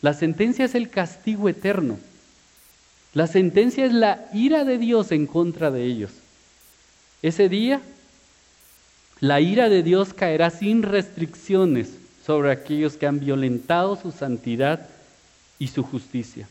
La 0.00 0.14
sentencia 0.14 0.64
es 0.64 0.74
el 0.74 0.88
castigo 0.88 1.50
eterno. 1.50 1.98
La 3.12 3.26
sentencia 3.26 3.84
es 3.84 3.92
la 3.92 4.30
ira 4.32 4.64
de 4.64 4.78
Dios 4.78 5.12
en 5.12 5.26
contra 5.26 5.70
de 5.70 5.84
ellos. 5.84 6.12
Ese 7.20 7.50
día, 7.50 7.82
la 9.22 9.40
ira 9.40 9.68
de 9.68 9.84
Dios 9.84 10.12
caerá 10.12 10.50
sin 10.50 10.82
restricciones 10.82 11.92
sobre 12.26 12.50
aquellos 12.50 12.94
que 12.94 13.06
han 13.06 13.20
violentado 13.20 13.94
su 13.94 14.10
santidad 14.10 14.88
y 15.60 15.68
su 15.68 15.84
justicia. 15.84 16.48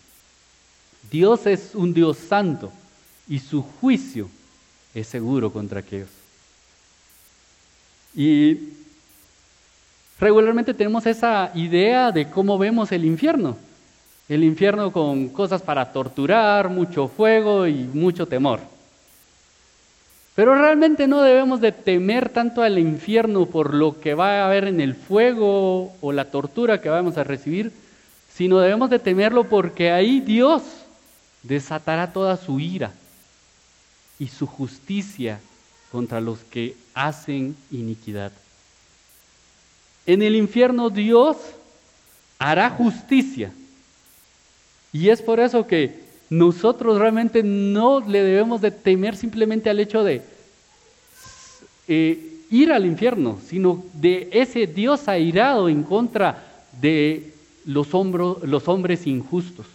Dios 1.12 1.46
es 1.48 1.76
un 1.76 1.94
Dios 1.94 2.16
santo 2.16 2.72
y 3.28 3.40
su 3.40 3.62
juicio 3.62 4.30
es 4.96 5.06
seguro 5.06 5.52
contra 5.52 5.82
aquellos. 5.82 6.08
Y 8.16 8.70
regularmente 10.18 10.74
tenemos 10.74 11.06
esa 11.06 11.52
idea 11.54 12.10
de 12.14 12.30
cómo 12.30 12.58
vemos 12.58 12.90
el 12.94 13.04
infierno. 13.04 13.58
El 14.30 14.46
infierno 14.46 14.94
con 14.94 15.28
cosas 15.28 15.62
para 15.62 15.92
torturar, 15.92 16.70
mucho 16.70 17.10
fuego 17.10 17.68
y 17.68 17.74
mucho 17.74 18.26
temor. 18.26 18.62
Pero 20.36 20.56
realmente 20.56 21.08
no 21.08 21.22
debemos 21.22 21.60
de 21.60 21.72
temer 21.72 22.30
tanto 22.30 22.62
al 22.62 22.80
infierno 22.80 23.46
por 23.46 23.74
lo 23.74 24.00
que 24.00 24.14
va 24.14 24.42
a 24.42 24.46
haber 24.46 24.66
en 24.66 24.80
el 24.80 24.96
fuego 24.96 25.94
o 26.00 26.12
la 26.14 26.32
tortura 26.32 26.80
que 26.80 26.90
vamos 26.90 27.18
a 27.18 27.24
recibir, 27.24 27.72
sino 28.34 28.60
debemos 28.60 28.90
de 28.90 29.00
temerlo 29.00 29.44
porque 29.44 29.92
ahí 29.92 30.22
Dios 30.22 30.64
desatará 31.44 32.14
toda 32.14 32.38
su 32.38 32.60
ira 32.60 32.94
y 34.20 34.28
su 34.28 34.48
justicia 34.48 35.40
contra 35.92 36.22
los 36.22 36.40
que 36.40 36.76
hacen 36.94 37.56
iniquidad. 37.70 38.32
En 40.06 40.22
el 40.22 40.36
infierno 40.36 40.90
Dios 40.90 41.38
hará 42.40 42.70
justicia. 42.70 43.52
Y 44.94 45.10
es 45.10 45.22
por 45.22 45.40
eso 45.40 45.68
que 45.68 46.11
nosotros 46.32 46.98
realmente 46.98 47.44
no 47.44 48.00
le 48.00 48.24
debemos 48.24 48.62
de 48.62 48.72
temer 48.72 49.18
simplemente 49.18 49.70
al 49.70 49.82
hecho 49.82 50.02
de 50.02 50.22
eh, 51.90 52.38
ir 52.50 52.72
al 52.72 52.86
infierno, 52.86 53.38
sino 53.46 53.84
de 53.92 54.30
ese 54.32 54.66
Dios 54.66 55.10
airado 55.10 55.68
en 55.68 55.84
contra 55.84 56.42
de 56.80 57.34
los, 57.66 57.90
los 58.44 58.68
hombres 58.70 59.08
injustos. 59.08 59.66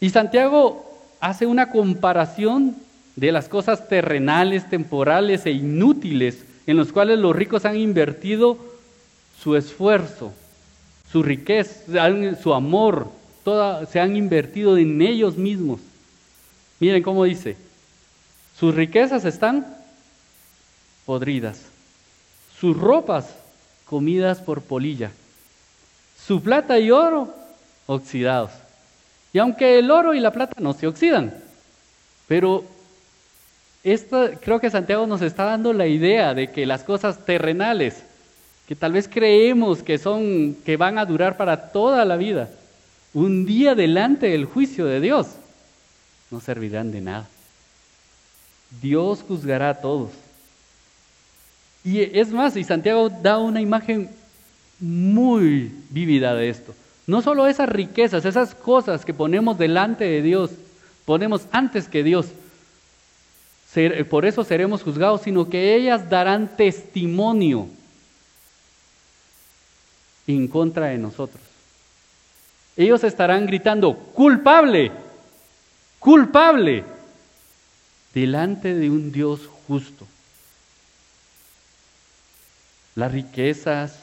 Y 0.00 0.10
Santiago 0.10 0.88
hace 1.18 1.44
una 1.44 1.70
comparación 1.70 2.76
de 3.16 3.32
las 3.32 3.48
cosas 3.48 3.88
terrenales, 3.88 4.70
temporales 4.70 5.46
e 5.46 5.50
inútiles 5.50 6.44
en 6.68 6.76
los 6.76 6.92
cuales 6.92 7.18
los 7.18 7.34
ricos 7.34 7.64
han 7.64 7.76
invertido 7.76 8.56
su 9.42 9.56
esfuerzo, 9.56 10.32
su 11.10 11.24
riqueza, 11.24 12.08
su 12.40 12.54
amor, 12.54 13.17
se 13.90 14.00
han 14.00 14.16
invertido 14.16 14.76
en 14.76 15.00
ellos 15.02 15.36
mismos. 15.36 15.80
Miren 16.80 17.02
cómo 17.02 17.24
dice, 17.24 17.56
sus 18.58 18.74
riquezas 18.74 19.24
están 19.24 19.66
podridas, 21.06 21.60
sus 22.58 22.76
ropas 22.76 23.34
comidas 23.84 24.40
por 24.40 24.62
polilla, 24.62 25.10
su 26.26 26.42
plata 26.42 26.78
y 26.78 26.90
oro 26.90 27.34
oxidados. 27.86 28.50
Y 29.32 29.38
aunque 29.38 29.78
el 29.78 29.90
oro 29.90 30.14
y 30.14 30.20
la 30.20 30.32
plata 30.32 30.56
no 30.60 30.72
se 30.72 30.86
oxidan, 30.86 31.34
pero 32.26 32.64
creo 34.40 34.60
que 34.60 34.70
Santiago 34.70 35.06
nos 35.06 35.22
está 35.22 35.44
dando 35.44 35.72
la 35.72 35.86
idea 35.86 36.34
de 36.34 36.50
que 36.50 36.66
las 36.66 36.82
cosas 36.82 37.24
terrenales, 37.24 38.02
que 38.66 38.76
tal 38.76 38.92
vez 38.92 39.08
creemos 39.08 39.82
que 39.82 39.98
son, 39.98 40.56
que 40.64 40.76
van 40.76 40.98
a 40.98 41.06
durar 41.06 41.36
para 41.36 41.70
toda 41.70 42.04
la 42.04 42.16
vida, 42.16 42.50
un 43.14 43.46
día 43.46 43.74
delante 43.74 44.28
del 44.28 44.44
juicio 44.44 44.84
de 44.86 45.00
Dios, 45.00 45.28
no 46.30 46.40
servirán 46.40 46.92
de 46.92 47.00
nada. 47.00 47.28
Dios 48.82 49.24
juzgará 49.26 49.70
a 49.70 49.80
todos. 49.80 50.10
Y 51.84 52.00
es 52.00 52.28
más, 52.30 52.56
y 52.56 52.64
Santiago 52.64 53.08
da 53.08 53.38
una 53.38 53.60
imagen 53.60 54.10
muy 54.78 55.72
vívida 55.90 56.34
de 56.34 56.50
esto. 56.50 56.74
No 57.06 57.22
solo 57.22 57.46
esas 57.46 57.68
riquezas, 57.68 58.24
esas 58.26 58.54
cosas 58.54 59.04
que 59.04 59.14
ponemos 59.14 59.56
delante 59.56 60.04
de 60.04 60.20
Dios, 60.20 60.50
ponemos 61.06 61.46
antes 61.50 61.88
que 61.88 62.02
Dios, 62.02 62.26
por 64.10 64.26
eso 64.26 64.44
seremos 64.44 64.82
juzgados, 64.82 65.22
sino 65.22 65.48
que 65.48 65.74
ellas 65.74 66.10
darán 66.10 66.48
testimonio 66.56 67.68
en 70.26 70.48
contra 70.48 70.86
de 70.86 70.98
nosotros. 70.98 71.47
Ellos 72.78 73.02
estarán 73.02 73.44
gritando, 73.46 73.96
culpable, 73.96 74.92
culpable, 75.98 76.84
delante 78.14 78.72
de 78.72 78.88
un 78.88 79.10
Dios 79.10 79.40
justo. 79.66 80.06
Las 82.94 83.10
riquezas, 83.10 83.98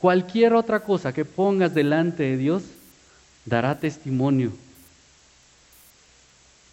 cualquier 0.00 0.54
otra 0.54 0.80
cosa 0.80 1.12
que 1.12 1.24
pongas 1.24 1.74
delante 1.74 2.24
de 2.24 2.36
Dios, 2.36 2.64
dará 3.44 3.78
testimonio. 3.78 4.52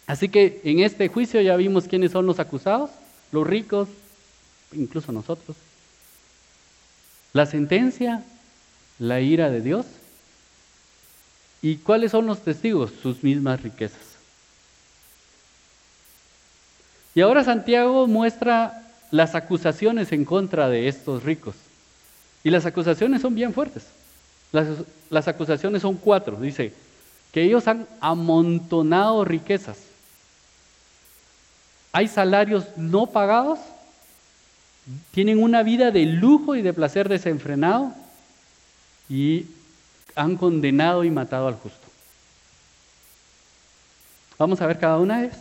Así 0.08 0.28
que 0.28 0.60
en 0.64 0.80
este 0.80 1.06
juicio 1.06 1.40
ya 1.40 1.54
vimos 1.54 1.86
quiénes 1.86 2.10
son 2.10 2.26
los 2.26 2.40
acusados, 2.40 2.90
los 3.30 3.46
ricos, 3.46 3.88
incluso 4.72 5.12
nosotros. 5.12 5.56
La 7.32 7.46
sentencia, 7.46 8.24
la 8.98 9.20
ira 9.20 9.48
de 9.48 9.60
Dios. 9.60 9.86
¿Y 11.62 11.76
cuáles 11.76 12.12
son 12.12 12.26
los 12.26 12.42
testigos? 12.42 12.92
Sus 13.02 13.22
mismas 13.22 13.62
riquezas. 13.62 14.00
Y 17.14 17.22
ahora 17.22 17.42
Santiago 17.42 18.06
muestra 18.06 18.82
las 19.10 19.34
acusaciones 19.34 20.12
en 20.12 20.24
contra 20.24 20.68
de 20.68 20.88
estos 20.88 21.22
ricos. 21.22 21.54
Y 22.44 22.50
las 22.50 22.66
acusaciones 22.66 23.22
son 23.22 23.34
bien 23.34 23.54
fuertes. 23.54 23.86
Las, 24.52 25.26
acusaciones 25.28 25.82
son 25.82 25.96
cuatro. 25.96 26.38
Dice 26.38 26.72
que 27.32 27.42
ellos 27.42 27.66
han 27.66 27.86
amontonado 28.00 29.24
riquezas. 29.24 29.78
Hay 31.92 32.08
salarios 32.08 32.64
no 32.76 33.06
pagados. 33.06 33.58
Tienen 35.10 35.42
una 35.42 35.62
vida 35.62 35.90
de 35.90 36.04
lujo 36.04 36.54
y 36.54 36.62
de 36.62 36.72
placer 36.72 37.08
desenfrenado. 37.08 37.92
Y 39.08 39.46
han 40.16 40.36
condenado 40.36 41.04
y 41.04 41.10
matado 41.10 41.46
al 41.46 41.54
justo. 41.54 41.86
Vamos 44.38 44.60
a 44.60 44.66
ver 44.66 44.78
cada 44.78 44.98
una 44.98 45.18
de 45.18 45.26
ellas. 45.26 45.38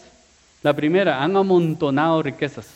La 0.62 0.74
primera, 0.74 1.24
han 1.24 1.36
amontonado 1.36 2.22
riquezas. 2.22 2.68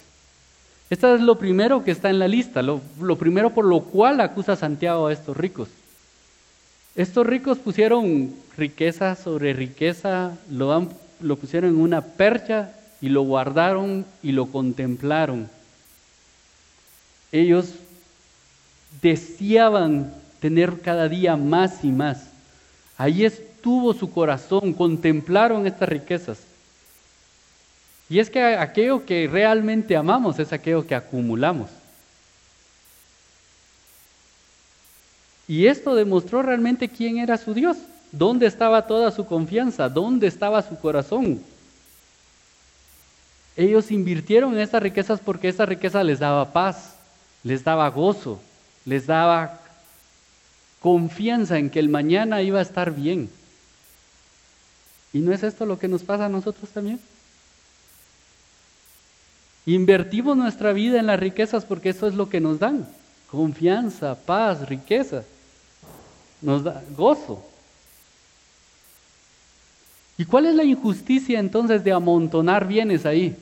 Esta 0.90 1.14
es 1.14 1.22
lo 1.22 1.38
primero 1.38 1.84
que 1.84 1.92
está 1.92 2.10
en 2.10 2.20
la 2.20 2.28
lista, 2.28 2.64
lo, 2.64 2.82
primero 3.18 3.52
por 3.52 3.66
lo 3.66 3.82
cual 3.82 4.20
acusa 4.22 4.56
Santiago 4.56 5.08
a 5.08 5.14
estos 5.14 5.38
ricos. 5.38 5.70
Estos 6.96 7.28
ricos 7.28 7.60
pusieron 7.60 8.34
riqueza 8.58 9.16
sobre 9.16 9.54
riqueza, 9.54 10.36
lo, 10.50 10.88
lo 11.22 11.36
pusieron 11.36 11.72
en 11.72 11.82
una 11.82 12.02
percha 12.02 12.72
y 13.02 13.10
lo 13.10 13.22
guardaron 13.22 14.06
y 14.24 14.32
lo 14.32 14.48
contemplaron. 14.48 15.48
Ellos 17.32 17.76
deseaban 19.02 20.12
tener 20.40 20.82
cada 20.82 21.08
día 21.08 21.36
más 21.36 21.84
y 21.84 21.92
más. 21.92 22.28
Ahí 22.98 23.26
estuvo 23.26 23.94
su 23.94 24.12
corazón, 24.12 24.74
contemplaron 24.74 25.66
estas 25.68 25.90
riquezas. 25.90 26.40
Y 28.10 28.20
es 28.20 28.30
que 28.30 28.42
aquello 28.42 29.06
que 29.06 29.28
realmente 29.28 29.96
amamos 29.96 30.40
es 30.40 30.52
aquello 30.52 30.86
que 30.86 30.96
acumulamos. 30.96 31.70
Y 35.48 35.68
esto 35.68 35.96
demostró 35.96 36.42
realmente 36.42 36.90
quién 36.90 37.18
era 37.18 37.38
su 37.38 37.54
Dios, 37.54 37.78
dónde 38.12 38.46
estaba 38.46 38.88
toda 38.88 39.12
su 39.12 39.26
confianza, 39.26 39.90
dónde 39.90 40.28
estaba 40.28 40.62
su 40.62 40.78
corazón. 40.80 41.42
Ellos 43.56 43.92
invirtieron 43.92 44.54
en 44.54 44.60
estas 44.60 44.82
riquezas 44.82 45.20
porque 45.20 45.50
esta 45.50 45.66
riqueza 45.66 46.04
les 46.04 46.20
daba 46.20 46.54
paz, 46.54 46.96
les 47.44 47.64
daba 47.64 47.90
gozo, 47.90 48.40
les 48.86 49.06
daba 49.06 49.59
confianza 50.80 51.58
en 51.58 51.70
que 51.70 51.80
el 51.80 51.90
mañana 51.90 52.42
iba 52.42 52.60
a 52.60 52.64
estar 52.64 52.94
bien. 52.94 53.30
¿Y 55.12 55.20
no 55.20 55.34
es 55.34 55.44
esto 55.44 55.66
lo 55.66 55.80
que 55.80 55.88
nos 55.88 56.04
pasa 56.04 56.26
a 56.26 56.30
nosotros 56.30 56.70
también? 56.70 57.00
Invertimos 59.66 60.38
nuestra 60.38 60.74
vida 60.74 61.00
en 61.00 61.08
las 61.08 61.20
riquezas 61.20 61.66
porque 61.66 61.90
eso 61.90 62.08
es 62.08 62.14
lo 62.14 62.30
que 62.30 62.40
nos 62.40 62.60
dan. 62.60 62.88
Confianza, 63.30 64.16
paz, 64.16 64.68
riqueza. 64.68 65.24
Nos 66.42 66.64
da 66.64 66.82
gozo. 66.96 67.46
¿Y 70.18 70.26
cuál 70.26 70.48
es 70.48 70.56
la 70.56 70.64
injusticia 70.64 71.40
entonces 71.40 71.84
de 71.84 71.92
amontonar 71.92 72.68
bienes 72.68 73.06
ahí? 73.06 73.36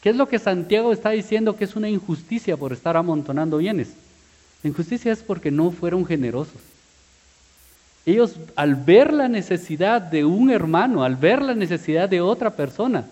¿Qué 0.00 0.10
es 0.10 0.16
lo 0.16 0.28
que 0.28 0.38
Santiago 0.38 0.92
está 0.92 1.10
diciendo 1.10 1.56
que 1.56 1.64
es 1.64 1.76
una 1.76 1.88
injusticia 1.88 2.56
por 2.56 2.72
estar 2.72 2.96
amontonando 2.96 3.58
bienes? 3.58 3.92
La 4.62 4.68
injusticia 4.68 5.12
es 5.12 5.22
porque 5.22 5.50
no 5.50 5.70
fueron 5.70 6.06
generosos. 6.06 6.60
Ellos 8.04 8.36
al 8.56 8.74
ver 8.74 9.12
la 9.12 9.28
necesidad 9.28 10.00
de 10.00 10.24
un 10.24 10.50
hermano, 10.50 11.04
al 11.04 11.16
ver 11.16 11.40
la 11.40 11.54
necesidad 11.54 12.08
de 12.08 12.20
otra 12.20 12.50
persona, 12.50 13.04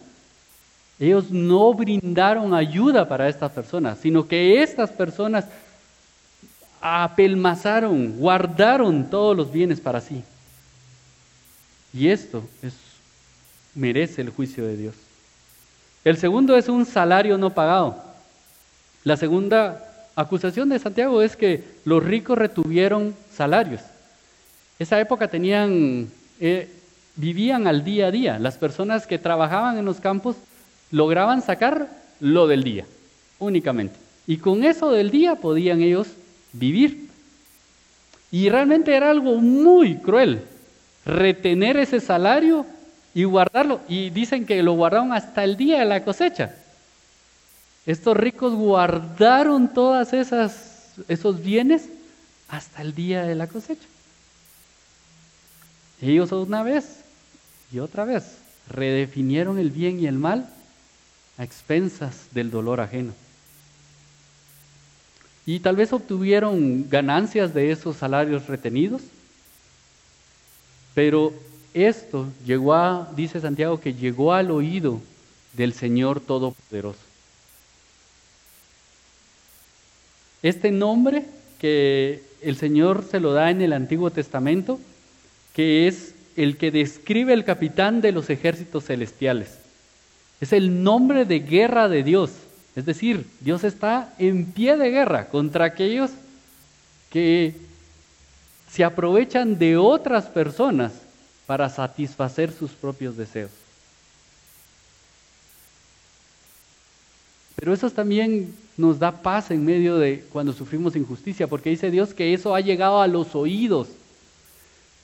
ellos 0.99 1.31
no 1.31 1.73
brindaron 1.73 2.53
ayuda 2.55 3.09
para 3.09 3.29
estas 3.29 3.53
personas, 3.53 3.99
sino 3.99 4.27
que 4.27 4.63
estas 4.63 4.91
personas 4.91 5.47
apelmazaron, 6.81 8.19
guardaron 8.19 9.09
todos 9.09 9.37
los 9.37 9.53
bienes 9.53 9.81
para 9.81 10.01
sí. 10.01 10.23
Y 11.93 12.09
esto 12.09 12.43
es, 12.63 12.75
merece 13.75 14.23
el 14.23 14.31
juicio 14.31 14.67
de 14.67 14.77
Dios. 14.77 14.95
El 16.05 16.17
segundo 16.17 16.57
es 16.57 16.69
un 16.69 16.87
salario 16.87 17.39
no 17.39 17.51
pagado. 17.51 18.03
La 19.05 19.17
segunda 19.17 19.90
acusación 20.17 20.69
de 20.69 20.79
Santiago 20.79 21.23
es 21.23 21.37
que 21.37 21.65
los 21.85 22.03
ricos 22.03 22.39
retuvieron 22.39 23.15
salarios. 23.33 23.81
Esa 24.79 25.01
época 25.01 25.29
tenían, 25.29 26.09
eh, 26.41 26.69
vivían 27.17 27.67
al 27.67 27.85
día 27.85 28.07
a 28.07 28.11
día. 28.11 28.39
Las 28.39 28.57
personas 28.57 29.07
que 29.07 29.19
trabajaban 29.19 29.79
en 29.79 29.85
los 29.85 30.01
campos 30.01 30.37
lograban 30.91 31.43
sacar 31.43 31.89
lo 32.21 32.47
del 32.47 32.65
día, 32.65 32.87
únicamente. 33.39 33.95
Y 34.27 34.39
con 34.39 34.65
eso 34.65 34.91
del 34.91 35.11
día 35.11 35.37
podían 35.37 35.81
ellos 35.83 36.09
vivir. 36.53 37.09
Y 38.31 38.49
realmente 38.49 38.95
era 38.95 39.11
algo 39.11 39.37
muy 39.37 39.97
cruel, 39.97 40.43
retener 41.05 41.77
ese 41.77 42.01
salario 42.01 42.65
y 43.15 43.25
guardarlo. 43.25 43.81
Y 43.89 44.11
dicen 44.11 44.47
que 44.47 44.63
lo 44.63 44.73
guardaron 44.73 45.13
hasta 45.13 45.45
el 45.45 45.57
día 45.57 45.81
de 45.81 45.85
la 45.85 46.05
cosecha. 46.05 46.55
Estos 47.91 48.17
ricos 48.17 48.55
guardaron 48.55 49.75
todas 49.75 50.13
esas 50.13 50.93
esos 51.09 51.43
bienes 51.43 51.89
hasta 52.49 52.83
el 52.83 52.95
día 52.95 53.25
de 53.25 53.35
la 53.35 53.49
cosecha. 53.49 53.87
Ellos 56.01 56.31
una 56.31 56.63
vez 56.63 57.01
y 57.73 57.81
otra 57.81 58.05
vez 58.05 58.37
redefinieron 58.69 59.59
el 59.59 59.73
bien 59.73 59.99
y 59.99 60.07
el 60.07 60.15
mal 60.15 60.49
a 61.37 61.43
expensas 61.43 62.29
del 62.31 62.53
dolor 62.53 62.81
ajeno. 62.81 63.13
Y 65.45 65.59
tal 65.59 65.75
vez 65.75 65.93
obtuvieron 65.93 66.89
ganancias 66.89 67.53
de 67.55 67.73
esos 67.73 67.97
salarios 67.97 68.47
retenidos, 68.47 69.03
pero 70.95 71.33
esto 71.75 72.29
llegó 72.47 72.73
a, 72.73 73.11
dice 73.17 73.41
Santiago, 73.41 73.81
que 73.81 73.95
llegó 73.95 74.33
al 74.33 74.53
oído 74.53 75.01
del 75.55 75.73
Señor 75.73 76.21
Todopoderoso. 76.21 77.10
Este 80.43 80.71
nombre 80.71 81.25
que 81.59 82.23
el 82.41 82.57
Señor 82.57 83.05
se 83.11 83.21
lo 83.21 83.33
da 83.33 83.51
en 83.51 83.61
el 83.61 83.73
Antiguo 83.73 84.11
Testamento, 84.11 84.81
que 85.55 85.87
es 85.87 86.15
el 86.37 86.57
que 86.57 86.71
describe 86.71 87.33
el 87.33 87.45
capitán 87.45 88.01
de 88.01 88.13
los 88.13 88.31
ejércitos 88.31 88.85
celestiales. 88.87 89.59
Es 90.41 90.53
el 90.53 90.83
nombre 90.83 91.27
de 91.27 91.41
guerra 91.41 91.89
de 91.89 92.03
Dios. 92.03 92.31
Es 92.75 92.87
decir, 92.87 93.27
Dios 93.41 93.65
está 93.65 94.15
en 94.19 94.47
pie 94.47 94.77
de 94.77 94.91
guerra 94.91 95.29
contra 95.29 95.67
aquellos 95.67 96.11
que 97.11 97.55
se 98.71 98.85
aprovechan 98.85 99.59
de 99.59 99.77
otras 99.77 100.27
personas 100.27 100.93
para 101.47 101.69
satisfacer 101.69 102.53
sus 102.53 102.71
propios 102.71 103.17
deseos. 103.17 103.51
Pero 107.61 107.75
eso 107.75 107.91
también 107.91 108.55
nos 108.79 108.99
da 108.99 109.21
paz 109.21 109.51
en 109.51 109.63
medio 109.63 109.99
de 109.99 110.25
cuando 110.33 110.55
sufrimos 110.55 110.97
injusticia, 110.97 111.47
porque 111.47 111.69
dice 111.69 111.91
Dios 111.91 112.15
que 112.15 112.33
eso 112.33 112.55
ha 112.55 112.63
llegado 112.63 113.03
a 113.03 113.07
los 113.07 113.35
oídos. 113.35 113.89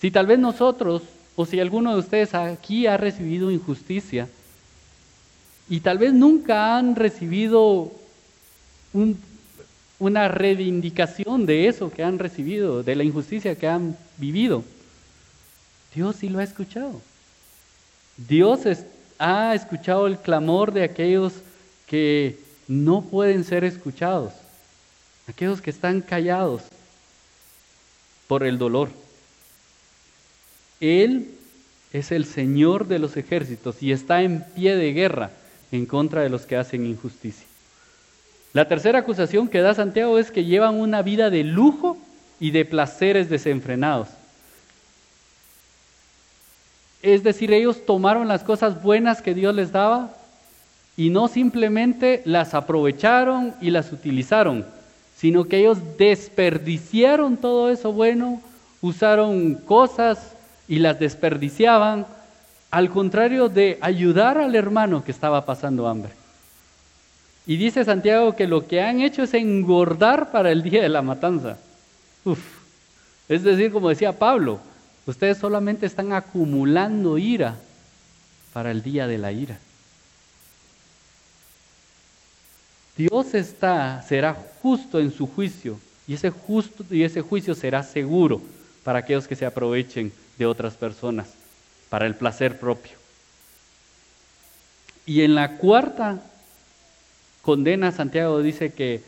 Si 0.01 0.11
tal 0.11 0.27
vez 0.27 0.38
nosotros, 0.38 1.03
o 1.37 1.45
si 1.45 1.61
alguno 1.61 1.92
de 1.92 2.01
ustedes 2.01 2.35
aquí 2.35 2.87
ha 2.87 2.97
recibido 2.97 3.51
injusticia, 3.51 4.27
y 5.69 5.81
tal 5.81 5.99
vez 5.99 6.14
nunca 6.14 6.79
han 6.79 6.97
recibido 6.97 7.92
una 9.99 10.29
reivindicación 10.29 11.45
de 11.45 11.69
eso 11.69 11.90
que 11.90 12.03
han 12.03 12.19
recibido, 12.19 12.83
de 12.83 12.97
la 12.97 13.05
injusticia 13.05 13.55
que 13.57 13.69
han 13.69 13.99
vivido. 14.16 14.64
Dios 15.95 16.16
sí 16.16 16.31
lo 16.31 16.38
ha 16.38 16.45
escuchado. 16.45 17.03
Dios 18.16 18.61
ha 19.19 19.55
escuchado 19.55 20.07
el 20.07 20.16
clamor 20.16 20.73
de 20.73 20.85
aquellos 20.85 21.35
que 21.87 22.45
no 22.68 23.02
pueden 23.02 23.44
ser 23.44 23.64
escuchados, 23.64 24.33
aquellos 25.29 25.61
que 25.61 25.70
están 25.70 26.00
callados 26.00 26.62
por 28.26 28.44
el 28.44 28.59
dolor. 28.59 28.90
Él 30.81 31.31
es 31.92 32.12
el 32.12 32.24
Señor 32.24 32.87
de 32.87 32.98
los 32.98 33.16
ejércitos 33.16 33.83
y 33.83 33.92
está 33.92 34.22
en 34.22 34.44
pie 34.55 34.76
de 34.76 34.92
guerra 34.92 35.31
en 35.72 35.87
contra 35.87 36.22
de 36.22 36.29
los 36.29 36.42
que 36.42 36.57
hacen 36.57 36.87
injusticia. 36.87 37.46
La 38.52 38.68
tercera 38.68 39.00
acusación 39.00 39.48
que 39.48 39.61
da 39.61 39.74
Santiago 39.74 40.18
es 40.18 40.31
que 40.31 40.44
llevan 40.44 40.76
una 40.76 41.02
vida 41.02 41.31
de 41.31 41.44
lujo 41.44 41.98
y 42.40 42.50
de 42.50 42.64
placeres 42.64 43.29
desenfrenados. 43.29 44.09
es 47.02 47.22
decir, 47.22 47.52
ellos 47.52 47.87
tomaron 47.87 48.26
las 48.26 48.42
cosas 48.42 48.83
buenas 48.83 49.22
que 49.22 49.33
Dios 49.35 49.55
les 49.55 49.70
daba 49.70 50.11
y 50.96 51.11
no 51.11 51.28
simplemente 51.28 52.22
las 52.24 52.54
aprovecharon 52.54 53.54
y 53.61 53.70
las 53.70 53.92
utilizaron, 53.92 54.64
sino 55.16 55.44
que 55.44 55.59
ellos 55.59 55.78
desperdiciaron 55.98 57.37
todo 57.37 57.70
eso 57.70 57.92
bueno, 57.92 58.40
usaron 58.80 59.54
cosas 59.54 60.35
y 60.68 60.78
las 60.78 60.98
desperdiciaban, 60.98 62.06
al 62.70 62.90
contrario 62.90 63.48
de 63.48 63.78
ayudar 63.80 64.38
al 64.38 64.54
hermano 64.54 65.04
que 65.04 65.12
estaba 65.12 65.44
pasando 65.44 65.87
hambre. 65.87 66.12
Y 67.46 67.56
dice 67.56 67.85
Santiago 67.85 68.35
que 68.35 68.46
lo 68.46 68.66
que 68.66 68.82
han 68.82 69.00
hecho 69.00 69.22
es 69.22 69.35
engordar 69.35 70.32
para 70.32 70.50
el 70.50 70.62
día 70.62 70.82
de 70.82 70.88
la 70.88 71.02
matanza. 71.02 71.59
Uf. 72.24 72.40
Es 73.28 73.42
decir, 73.42 73.70
como 73.70 73.88
decía 73.88 74.18
Pablo, 74.18 74.59
ustedes 75.06 75.38
solamente 75.38 75.87
están 75.87 76.12
acumulando 76.12 77.18
ira 77.18 77.56
para 78.52 78.70
el 78.70 78.82
día 78.82 79.06
de 79.06 79.18
la 79.18 79.32
ira. 79.32 79.59
Dios 82.96 83.35
está, 83.35 84.02
será 84.02 84.35
justo 84.62 84.98
en 84.98 85.12
su 85.12 85.26
juicio 85.26 85.78
y 86.09 86.14
ese, 86.14 86.30
justo, 86.30 86.85
y 86.90 87.02
ese 87.02 87.20
juicio 87.20 87.54
será 87.54 87.82
seguro 87.82 88.40
para 88.85 89.00
aquellos 89.00 89.26
que 89.26 89.37
se 89.37 89.44
aprovechen 89.44 90.12
de 90.38 90.46
otras 90.46 90.74
personas, 90.74 91.28
para 91.90 92.06
el 92.06 92.14
placer 92.14 92.59
propio. 92.59 92.92
Y 95.04 95.22
en 95.22 95.35
la 95.35 95.56
cuarta 95.56 96.20
condena, 97.42 97.92
Santiago 97.92 98.40
dice 98.42 98.72
que 98.72 99.02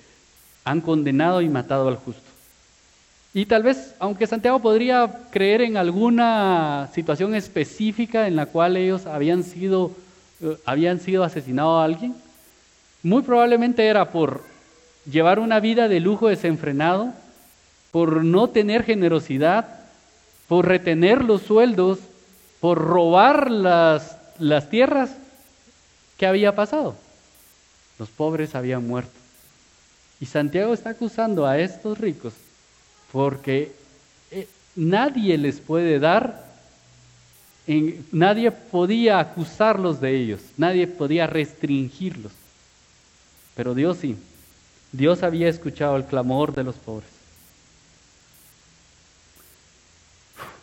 han 0.64 0.80
condenado 0.80 1.40
y 1.40 1.48
matado 1.48 1.88
al 1.88 1.96
justo. 1.96 2.22
Y 3.34 3.46
tal 3.46 3.62
vez, 3.62 3.94
aunque 3.98 4.26
Santiago 4.26 4.60
podría 4.60 5.26
creer 5.30 5.62
en 5.62 5.76
alguna 5.76 6.88
situación 6.94 7.34
específica 7.34 8.26
en 8.26 8.36
la 8.36 8.46
cual 8.46 8.76
ellos 8.76 9.06
habían 9.06 9.44
sido, 9.44 9.92
eh, 10.40 10.56
habían 10.64 11.00
sido 11.00 11.24
asesinados 11.24 11.80
a 11.80 11.84
alguien, 11.84 12.14
muy 13.02 13.22
probablemente 13.22 13.86
era 13.86 14.10
por 14.10 14.42
llevar 15.10 15.38
una 15.38 15.60
vida 15.60 15.88
de 15.88 16.00
lujo 16.00 16.28
desenfrenado, 16.28 17.12
por 17.90 18.24
no 18.24 18.48
tener 18.48 18.84
generosidad, 18.84 19.80
por 20.46 20.66
retener 20.66 21.24
los 21.24 21.42
sueldos, 21.42 21.98
por 22.60 22.78
robar 22.78 23.50
las, 23.50 24.16
las 24.38 24.68
tierras. 24.70 25.10
¿Qué 26.16 26.26
había 26.26 26.54
pasado? 26.54 26.96
Los 27.98 28.08
pobres 28.08 28.54
habían 28.54 28.86
muerto. 28.86 29.12
Y 30.20 30.26
Santiago 30.26 30.74
está 30.74 30.90
acusando 30.90 31.46
a 31.46 31.58
estos 31.58 31.98
ricos 31.98 32.34
porque 33.12 33.72
eh, 34.30 34.46
nadie 34.76 35.38
les 35.38 35.60
puede 35.60 35.98
dar, 35.98 36.46
nadie 38.12 38.50
podía 38.50 39.18
acusarlos 39.18 40.00
de 40.00 40.16
ellos, 40.16 40.40
nadie 40.56 40.86
podía 40.86 41.26
restringirlos. 41.26 42.32
Pero 43.58 43.74
Dios 43.74 43.98
sí. 44.00 44.16
Dios 44.92 45.24
había 45.24 45.48
escuchado 45.48 45.96
el 45.96 46.04
clamor 46.04 46.54
de 46.54 46.62
los 46.62 46.76
pobres. 46.76 47.08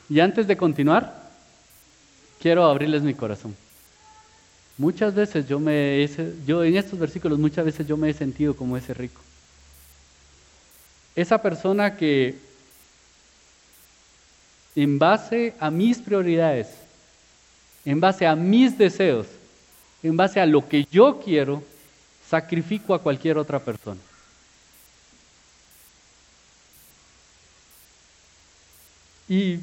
Y 0.10 0.22
antes 0.22 0.48
de 0.48 0.56
continuar, 0.56 1.30
quiero 2.40 2.64
abrirles 2.64 3.02
mi 3.02 3.14
corazón. 3.14 3.54
Muchas 4.78 5.14
veces 5.14 5.46
yo 5.46 5.60
me 5.60 6.10
yo 6.48 6.64
en 6.64 6.78
estos 6.78 6.98
versículos 6.98 7.38
muchas 7.38 7.66
veces 7.66 7.86
yo 7.86 7.98
me 7.98 8.10
he 8.10 8.14
sentido 8.14 8.56
como 8.56 8.78
ese 8.78 8.94
rico. 8.94 9.20
Esa 11.18 11.42
persona 11.42 11.98
que 11.98 12.38
en 14.74 14.98
base 14.98 15.54
a 15.60 15.70
mis 15.70 15.98
prioridades, 15.98 16.70
en 17.84 18.00
base 18.00 18.26
a 18.26 18.38
mis 18.38 18.78
deseos, 18.78 19.28
en 20.02 20.16
base 20.16 20.40
a 20.40 20.46
lo 20.46 20.66
que 20.70 20.86
yo 20.90 21.20
quiero, 21.20 21.62
sacrifico 22.36 22.94
a 22.94 23.02
cualquier 23.02 23.38
otra 23.38 23.60
persona. 23.60 24.02
Y 29.30 29.60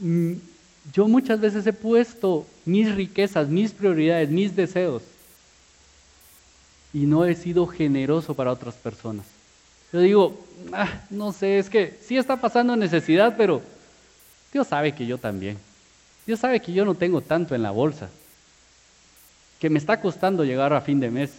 mm, 0.00 0.32
yo 0.92 1.06
muchas 1.06 1.38
veces 1.40 1.64
he 1.66 1.72
puesto 1.72 2.44
mis 2.64 2.92
riquezas, 2.92 3.48
mis 3.48 3.70
prioridades, 3.72 4.28
mis 4.28 4.56
deseos 4.56 5.02
y 6.92 7.06
no 7.06 7.24
he 7.24 7.34
sido 7.36 7.66
generoso 7.66 8.34
para 8.34 8.52
otras 8.52 8.74
personas. 8.74 9.24
Yo 9.92 10.00
digo, 10.00 10.38
ah, 10.72 11.02
no 11.10 11.32
sé, 11.32 11.58
es 11.58 11.70
que 11.70 11.96
sí 12.06 12.16
está 12.16 12.40
pasando 12.40 12.74
necesidad, 12.76 13.36
pero 13.36 13.62
Dios 14.52 14.66
sabe 14.66 14.92
que 14.92 15.06
yo 15.06 15.16
también. 15.16 15.56
Dios 16.26 16.40
sabe 16.40 16.60
que 16.60 16.72
yo 16.72 16.84
no 16.84 16.94
tengo 16.94 17.20
tanto 17.20 17.54
en 17.54 17.62
la 17.62 17.70
bolsa 17.70 18.10
que 19.62 19.70
me 19.70 19.78
está 19.78 20.00
costando 20.00 20.42
llegar 20.42 20.72
a 20.72 20.80
fin 20.80 20.98
de 20.98 21.08
mes. 21.08 21.30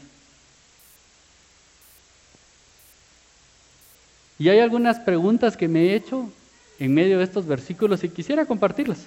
Y 4.40 4.48
hay 4.48 4.60
algunas 4.60 4.98
preguntas 4.98 5.58
que 5.58 5.68
me 5.68 5.82
he 5.82 5.96
hecho 5.96 6.32
en 6.80 6.94
medio 6.94 7.18
de 7.18 7.26
estos 7.26 7.46
versículos 7.46 8.02
y 8.02 8.08
quisiera 8.08 8.46
compartirlas. 8.46 9.00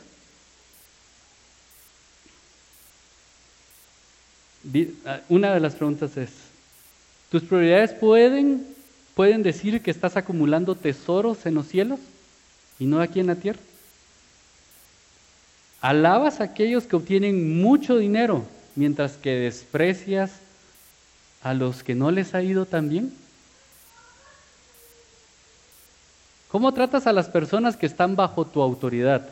Ah, 5.07 5.21
una 5.31 5.55
de 5.55 5.61
las 5.61 5.75
preguntas 5.77 6.15
es, 6.19 6.29
¿tus 7.31 7.43
prioridades 7.43 7.95
pueden, 7.95 8.67
pueden 9.15 9.43
decir 9.43 9.81
que 9.81 9.91
estás 9.91 10.19
acumulando 10.19 10.75
tesoros 10.75 11.47
en 11.47 11.55
los 11.55 11.69
cielos 11.69 12.01
y 12.79 12.85
no 12.85 13.01
aquí 13.01 13.21
en 13.21 13.29
la 13.29 13.37
tierra? 13.37 13.61
¿Alabas 15.81 16.43
a 16.43 16.45
aquellos 16.45 16.85
que 16.85 16.97
obtienen 16.97 17.63
mucho 17.63 17.97
dinero 17.97 18.45
mientras 18.77 19.15
que 19.15 19.31
desprecias 19.31 20.31
a 21.43 21.55
los 21.55 21.83
que 21.83 21.95
no 21.95 22.11
les 22.11 22.35
ha 22.35 22.43
ido 22.43 22.67
tan 22.67 22.89
bien? 22.89 23.13
¿Cómo 26.49 26.73
tratas 26.73 27.07
a 27.07 27.13
las 27.13 27.29
personas 27.29 27.77
que 27.77 27.87
están 27.87 28.15
bajo 28.17 28.47
tu 28.47 28.63
autoridad? 28.63 29.29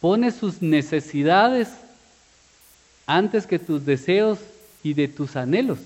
¿Pones 0.00 0.34
sus 0.34 0.60
necesidades 0.60 1.68
antes 3.06 3.46
que 3.46 3.58
tus 3.58 3.86
deseos 3.86 4.38
y 4.82 4.94
de 4.94 5.08
tus 5.08 5.36
anhelos? 5.36 5.78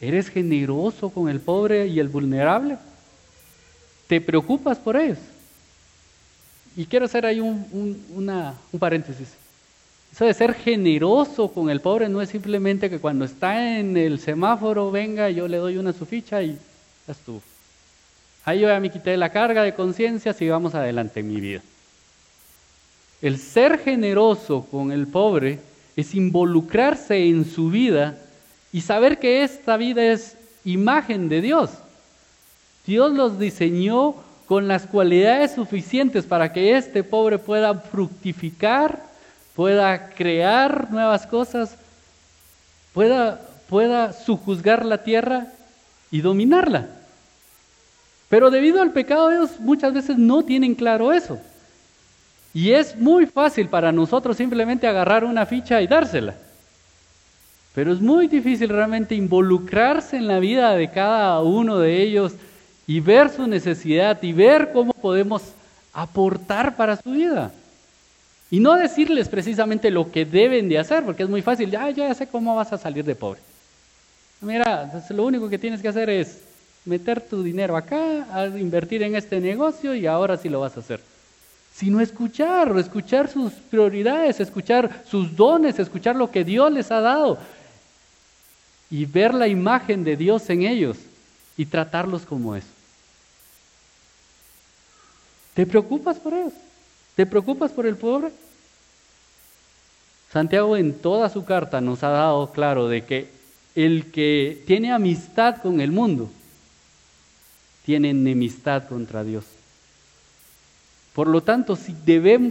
¿Eres 0.00 0.28
generoso 0.28 1.08
con 1.10 1.28
el 1.28 1.40
pobre 1.40 1.86
y 1.86 2.00
el 2.00 2.08
vulnerable? 2.08 2.76
¿Te 4.06 4.20
preocupas 4.20 4.78
por 4.78 4.96
ellos? 4.96 5.18
Y 6.76 6.86
quiero 6.86 7.04
hacer 7.04 7.24
ahí 7.26 7.40
un, 7.40 7.66
un 8.72 8.78
paréntesis. 8.78 9.28
Eso 10.12 10.24
de 10.24 10.34
ser 10.34 10.54
generoso 10.54 11.48
con 11.48 11.70
el 11.70 11.80
pobre 11.80 12.08
no 12.08 12.22
es 12.22 12.28
simplemente 12.28 12.88
que 12.88 13.00
cuando 13.00 13.24
está 13.24 13.78
en 13.78 13.96
el 13.96 14.20
semáforo 14.20 14.90
venga, 14.90 15.28
yo 15.30 15.48
le 15.48 15.56
doy 15.56 15.76
una 15.76 15.92
su 15.92 16.06
ficha 16.06 16.42
y 16.42 16.56
ya 17.06 17.12
estuvo. 17.12 17.42
Ahí 18.44 18.60
yo 18.60 18.68
ya 18.68 18.78
me 18.78 18.90
quité 18.90 19.16
la 19.16 19.30
carga 19.30 19.62
de 19.62 19.74
conciencia, 19.74 20.32
sigamos 20.32 20.74
adelante 20.74 21.20
en 21.20 21.28
mi 21.28 21.40
vida. 21.40 21.62
El 23.22 23.38
ser 23.38 23.78
generoso 23.78 24.66
con 24.70 24.92
el 24.92 25.06
pobre 25.06 25.58
es 25.96 26.14
involucrarse 26.14 27.26
en 27.26 27.44
su 27.44 27.70
vida 27.70 28.18
y 28.72 28.82
saber 28.82 29.18
que 29.18 29.42
esta 29.42 29.76
vida 29.76 30.04
es 30.04 30.36
imagen 30.64 31.28
de 31.28 31.40
Dios. 31.40 31.70
Dios 32.86 33.12
los 33.12 33.38
diseñó 33.38 34.14
con 34.46 34.68
las 34.68 34.86
cualidades 34.86 35.52
suficientes 35.52 36.24
para 36.24 36.52
que 36.52 36.76
este 36.76 37.02
pobre 37.02 37.38
pueda 37.38 37.74
fructificar, 37.74 39.02
pueda 39.54 40.10
crear 40.10 40.90
nuevas 40.90 41.26
cosas, 41.26 41.76
pueda, 42.92 43.40
pueda 43.68 44.12
sujuzgar 44.12 44.84
la 44.84 45.02
tierra 45.02 45.46
y 46.10 46.20
dominarla. 46.20 46.86
Pero 48.28 48.50
debido 48.50 48.82
al 48.82 48.90
pecado 48.90 49.30
ellos 49.30 49.60
muchas 49.60 49.94
veces 49.94 50.18
no 50.18 50.42
tienen 50.42 50.74
claro 50.74 51.12
eso. 51.12 51.38
Y 52.52 52.72
es 52.72 52.96
muy 52.96 53.26
fácil 53.26 53.68
para 53.68 53.92
nosotros 53.92 54.36
simplemente 54.36 54.86
agarrar 54.86 55.24
una 55.24 55.46
ficha 55.46 55.80
y 55.82 55.86
dársela. 55.86 56.34
Pero 57.74 57.92
es 57.92 58.00
muy 58.00 58.28
difícil 58.28 58.68
realmente 58.68 59.16
involucrarse 59.16 60.16
en 60.16 60.28
la 60.28 60.38
vida 60.38 60.76
de 60.76 60.90
cada 60.90 61.40
uno 61.42 61.78
de 61.78 62.00
ellos 62.00 62.34
y 62.86 63.00
ver 63.00 63.30
su 63.30 63.46
necesidad 63.46 64.22
y 64.22 64.32
ver 64.32 64.72
cómo 64.72 64.92
podemos 64.92 65.42
aportar 65.92 66.76
para 66.76 66.96
su 66.96 67.12
vida. 67.12 67.52
Y 68.50 68.60
no 68.60 68.74
decirles 68.74 69.28
precisamente 69.28 69.90
lo 69.90 70.10
que 70.10 70.24
deben 70.24 70.68
de 70.68 70.78
hacer, 70.78 71.04
porque 71.04 71.22
es 71.22 71.28
muy 71.28 71.42
fácil, 71.42 71.70
ya, 71.70 71.90
ya 71.90 72.14
sé 72.14 72.26
cómo 72.26 72.54
vas 72.54 72.72
a 72.72 72.78
salir 72.78 73.04
de 73.04 73.14
pobre. 73.14 73.40
Mira, 74.40 75.02
lo 75.10 75.24
único 75.24 75.48
que 75.48 75.58
tienes 75.58 75.80
que 75.80 75.88
hacer 75.88 76.10
es 76.10 76.40
meter 76.84 77.20
tu 77.20 77.42
dinero 77.42 77.76
acá, 77.76 78.48
invertir 78.58 79.02
en 79.02 79.16
este 79.16 79.40
negocio 79.40 79.94
y 79.94 80.06
ahora 80.06 80.36
sí 80.36 80.48
lo 80.48 80.60
vas 80.60 80.76
a 80.76 80.80
hacer. 80.80 81.00
Sino 81.74 82.00
escuchar, 82.00 82.76
escuchar 82.78 83.28
sus 83.28 83.52
prioridades, 83.54 84.38
escuchar 84.38 85.02
sus 85.08 85.34
dones, 85.34 85.78
escuchar 85.78 86.14
lo 86.14 86.30
que 86.30 86.44
Dios 86.44 86.70
les 86.70 86.90
ha 86.90 87.00
dado 87.00 87.38
y 88.90 89.06
ver 89.06 89.34
la 89.34 89.48
imagen 89.48 90.04
de 90.04 90.16
Dios 90.16 90.48
en 90.50 90.62
ellos 90.62 90.98
y 91.56 91.66
tratarlos 91.66 92.22
como 92.22 92.54
eso. 92.54 92.73
¿Te 95.54 95.66
preocupas 95.66 96.18
por 96.18 96.34
ellos? 96.34 96.52
¿Te 97.14 97.24
preocupas 97.26 97.70
por 97.70 97.86
el 97.86 97.96
pobre? 97.96 98.32
Santiago 100.32 100.76
en 100.76 100.94
toda 100.94 101.28
su 101.30 101.44
carta 101.44 101.80
nos 101.80 102.02
ha 102.02 102.08
dado 102.08 102.50
claro 102.50 102.88
de 102.88 103.04
que 103.04 103.28
el 103.76 104.10
que 104.10 104.62
tiene 104.66 104.92
amistad 104.92 105.58
con 105.62 105.80
el 105.80 105.92
mundo 105.92 106.28
tiene 107.84 108.10
enemistad 108.10 108.88
contra 108.88 109.22
Dios. 109.22 109.44
Por 111.14 111.28
lo 111.28 111.42
tanto, 111.42 111.76
si, 111.76 111.94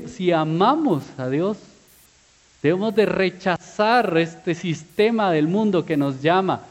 si 0.08 0.32
amamos 0.32 1.04
a 1.18 1.28
Dios, 1.28 1.58
debemos 2.62 2.96
de 2.96 3.06
rechazar 3.06 4.18
este 4.18 4.56
sistema 4.56 5.32
del 5.32 5.50
mundo 5.50 5.86
que 5.86 5.98
nos 5.98 6.22
llama 6.22 6.62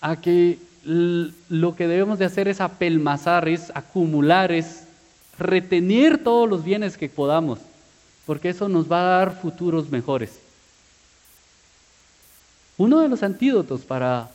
a 0.00 0.18
que 0.18 0.58
lo 0.84 1.76
que 1.76 1.88
debemos 1.88 2.18
de 2.18 2.24
hacer 2.24 2.48
es 2.48 2.62
apelmazar, 2.62 3.48
es 3.48 3.70
acumular, 3.74 4.52
es 4.52 4.85
retener 5.38 6.22
todos 6.22 6.48
los 6.48 6.64
bienes 6.64 6.96
que 6.96 7.08
podamos, 7.08 7.58
porque 8.24 8.50
eso 8.50 8.68
nos 8.68 8.90
va 8.90 9.00
a 9.00 9.18
dar 9.18 9.40
futuros 9.40 9.90
mejores. 9.90 10.38
Uno 12.78 13.00
de 13.00 13.08
los 13.08 13.22
antídotos 13.22 13.82
para 13.82 14.30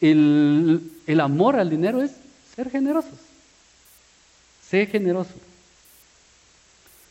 el, 0.00 0.80
el 1.06 1.20
amor 1.20 1.56
al 1.56 1.68
dinero 1.68 2.02
es 2.02 2.12
ser 2.54 2.70
generosos. 2.70 3.18
Sé 4.68 4.86
generoso. 4.86 5.34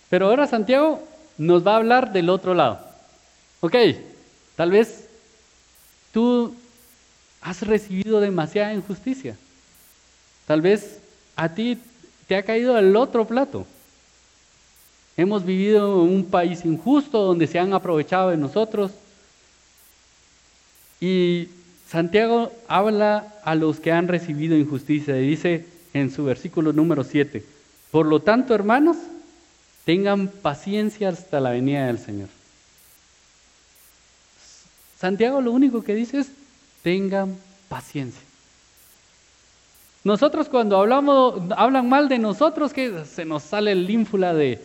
Pero 0.10 0.28
ahora 0.28 0.48
Santiago 0.48 1.08
nos 1.38 1.66
va 1.66 1.74
a 1.74 1.78
hablar 1.78 2.12
del 2.12 2.30
otro 2.30 2.54
lado. 2.54 2.80
Ok, 3.62 3.76
tal 4.56 4.72
vez 4.72 5.08
tú 6.12 6.56
has 7.42 7.62
recibido 7.62 8.20
demasiada 8.20 8.74
injusticia. 8.74 9.38
Tal 10.48 10.62
vez 10.62 10.99
a 11.40 11.48
ti 11.48 11.78
te 12.28 12.36
ha 12.36 12.44
caído 12.44 12.78
el 12.78 12.94
otro 12.98 13.26
plato. 13.26 13.66
Hemos 15.16 15.46
vivido 15.46 16.04
en 16.04 16.14
un 16.14 16.26
país 16.26 16.66
injusto 16.66 17.24
donde 17.24 17.48
se 17.48 17.60
han 17.60 17.74
aprovechado 17.74 18.30
de 18.30 18.36
nosotros. 18.36 18.92
Y 21.00 21.48
Santiago 21.88 22.52
habla 22.68 23.36
a 23.46 23.56
los 23.56 23.80
que 23.80 23.94
han 23.94 24.10
recibido 24.10 24.58
injusticia 24.58 25.18
y 25.18 25.30
dice 25.30 25.66
en 25.94 26.12
su 26.12 26.26
versículo 26.26 26.74
número 26.74 27.06
7, 27.06 27.46
por 27.90 28.06
lo 28.06 28.20
tanto, 28.20 28.54
hermanos, 28.54 28.98
tengan 29.86 30.28
paciencia 30.28 31.08
hasta 31.08 31.40
la 31.40 31.52
venida 31.52 31.88
del 31.88 32.00
Señor. 32.00 32.28
Santiago 35.00 35.40
lo 35.40 35.54
único 35.54 35.84
que 35.84 35.96
dice 35.96 36.20
es, 36.20 36.28
tengan 36.84 37.38
paciencia. 37.70 38.29
Nosotros 40.04 40.48
cuando 40.48 40.78
hablamos, 40.78 41.42
hablan 41.58 41.90
mal 41.90 42.08
de 42.08 42.20
nosotros, 42.20 42.74
que 42.74 43.06
se 43.06 43.26
nos 43.26 43.44
sale 43.44 43.74
el 43.74 43.90
ínfula 43.90 44.34
de, 44.34 44.62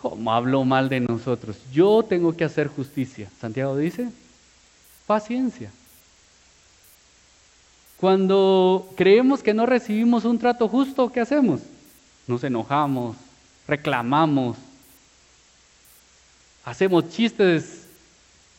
¿cómo 0.00 0.32
hablo 0.32 0.64
mal 0.64 0.88
de 0.88 1.00
nosotros? 1.00 1.56
Yo 1.72 2.02
tengo 2.02 2.34
que 2.34 2.44
hacer 2.44 2.68
justicia. 2.68 3.30
Santiago 3.38 3.76
dice, 3.76 4.08
paciencia. 5.06 5.70
Cuando 7.98 8.88
creemos 8.96 9.42
que 9.42 9.52
no 9.52 9.66
recibimos 9.66 10.24
un 10.24 10.38
trato 10.38 10.68
justo, 10.68 11.10
¿qué 11.10 11.20
hacemos? 11.20 11.60
Nos 12.26 12.44
enojamos, 12.44 13.16
reclamamos, 13.66 14.56
hacemos 16.64 17.10
chistes 17.10 17.86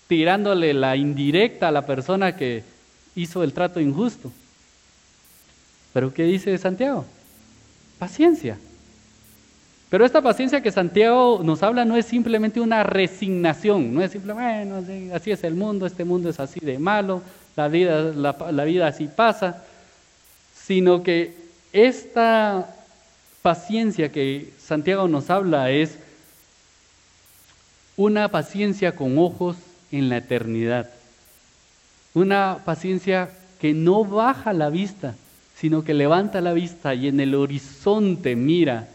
tirándole 0.08 0.74
la 0.74 0.96
indirecta 0.96 1.70
a 1.70 1.72
la 1.72 1.86
persona 1.86 2.36
que 2.36 2.64
hizo 3.16 3.44
el 3.44 3.54
trato 3.54 3.80
injusto. 3.80 4.32
Pero 5.94 6.14
¿qué 6.14 6.24
dice 6.24 6.58
Santiago? 6.58 7.06
Paciencia. 7.98 8.58
Pero 9.90 10.06
esta 10.06 10.22
paciencia 10.22 10.62
que 10.62 10.72
Santiago 10.72 11.42
nos 11.44 11.64
habla 11.64 11.84
no 11.84 11.98
es 11.98 12.06
simplemente 12.06 12.62
una 12.62 12.84
resignación, 12.84 13.94
no 13.94 14.04
es 14.04 14.12
simplemente, 14.12 14.72
bueno, 14.72 15.16
así 15.16 15.32
es 15.32 15.44
el 15.44 15.56
mundo, 15.56 15.88
este 15.88 16.06
mundo 16.06 16.30
es 16.30 16.40
así 16.40 16.60
de 16.60 16.78
malo, 16.78 17.24
la 17.56 17.68
vida, 17.68 18.14
la 18.14 18.64
vida 18.66 18.88
así 18.88 19.08
pasa, 19.08 19.64
sino 20.54 21.02
que 21.02 21.34
esta 21.74 22.76
paciencia 23.42 24.12
que 24.12 24.54
Santiago 24.60 25.08
nos 25.08 25.32
habla 25.32 25.72
es 25.72 25.98
una 27.98 28.30
paciencia 28.30 28.96
con 28.96 29.18
ojos 29.18 29.58
en 29.92 30.08
la 30.10 30.18
eternidad. 30.18 30.90
Una 32.14 32.60
paciencia 32.64 33.30
que 33.60 33.74
no 33.74 34.06
baja 34.06 34.54
la 34.54 34.70
vista, 34.70 35.16
sino 35.60 35.84
que 35.84 35.94
levanta 35.94 36.40
la 36.40 36.54
vista 36.54 36.96
y 36.96 37.08
en 37.08 37.20
el 37.20 37.36
horizonte 37.36 38.36
mira 38.36 38.88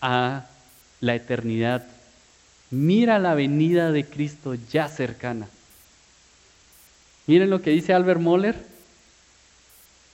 a 0.00 0.46
la 1.00 1.14
eternidad. 1.14 1.84
Mira 2.70 3.18
la 3.18 3.34
venida 3.34 3.92
de 3.92 4.04
Cristo 4.06 4.54
ya 4.54 4.88
cercana. 4.88 5.48
Miren 7.26 7.50
lo 7.50 7.60
que 7.60 7.70
dice 7.70 7.92
Albert 7.92 8.20
Moller. 8.20 8.56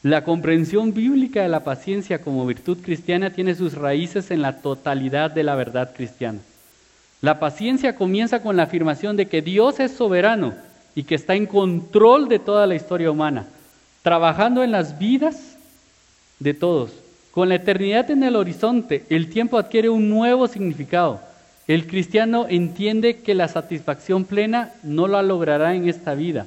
La 0.02 0.24
comprensión 0.24 0.92
bíblica 0.92 1.42
de 1.42 1.48
la 1.48 1.62
paciencia 1.62 2.22
como 2.22 2.46
virtud 2.46 2.78
cristiana 2.82 3.30
tiene 3.30 3.54
sus 3.54 3.74
raíces 3.74 4.30
en 4.30 4.42
la 4.42 4.60
totalidad 4.60 5.30
de 5.30 5.44
la 5.44 5.54
verdad 5.54 5.94
cristiana. 5.94 6.40
La 7.20 7.38
paciencia 7.38 7.94
comienza 7.94 8.42
con 8.42 8.56
la 8.56 8.64
afirmación 8.64 9.16
de 9.16 9.26
que 9.26 9.42
Dios 9.42 9.78
es 9.78 9.92
soberano 9.92 10.54
y 10.94 11.02
que 11.04 11.14
está 11.14 11.34
en 11.34 11.46
control 11.46 12.28
de 12.28 12.38
toda 12.38 12.66
la 12.66 12.74
historia 12.74 13.10
humana, 13.10 13.46
trabajando 14.02 14.62
en 14.62 14.72
las 14.72 14.98
vidas 14.98 15.56
de 16.38 16.54
todos. 16.54 16.92
Con 17.32 17.48
la 17.48 17.56
eternidad 17.56 18.10
en 18.10 18.24
el 18.24 18.36
horizonte, 18.36 19.04
el 19.08 19.30
tiempo 19.30 19.58
adquiere 19.58 19.88
un 19.88 20.08
nuevo 20.08 20.48
significado. 20.48 21.20
El 21.68 21.86
cristiano 21.86 22.46
entiende 22.48 23.20
que 23.20 23.34
la 23.34 23.46
satisfacción 23.46 24.24
plena 24.24 24.72
no 24.82 25.06
la 25.06 25.22
logrará 25.22 25.74
en 25.74 25.88
esta 25.88 26.14
vida, 26.14 26.46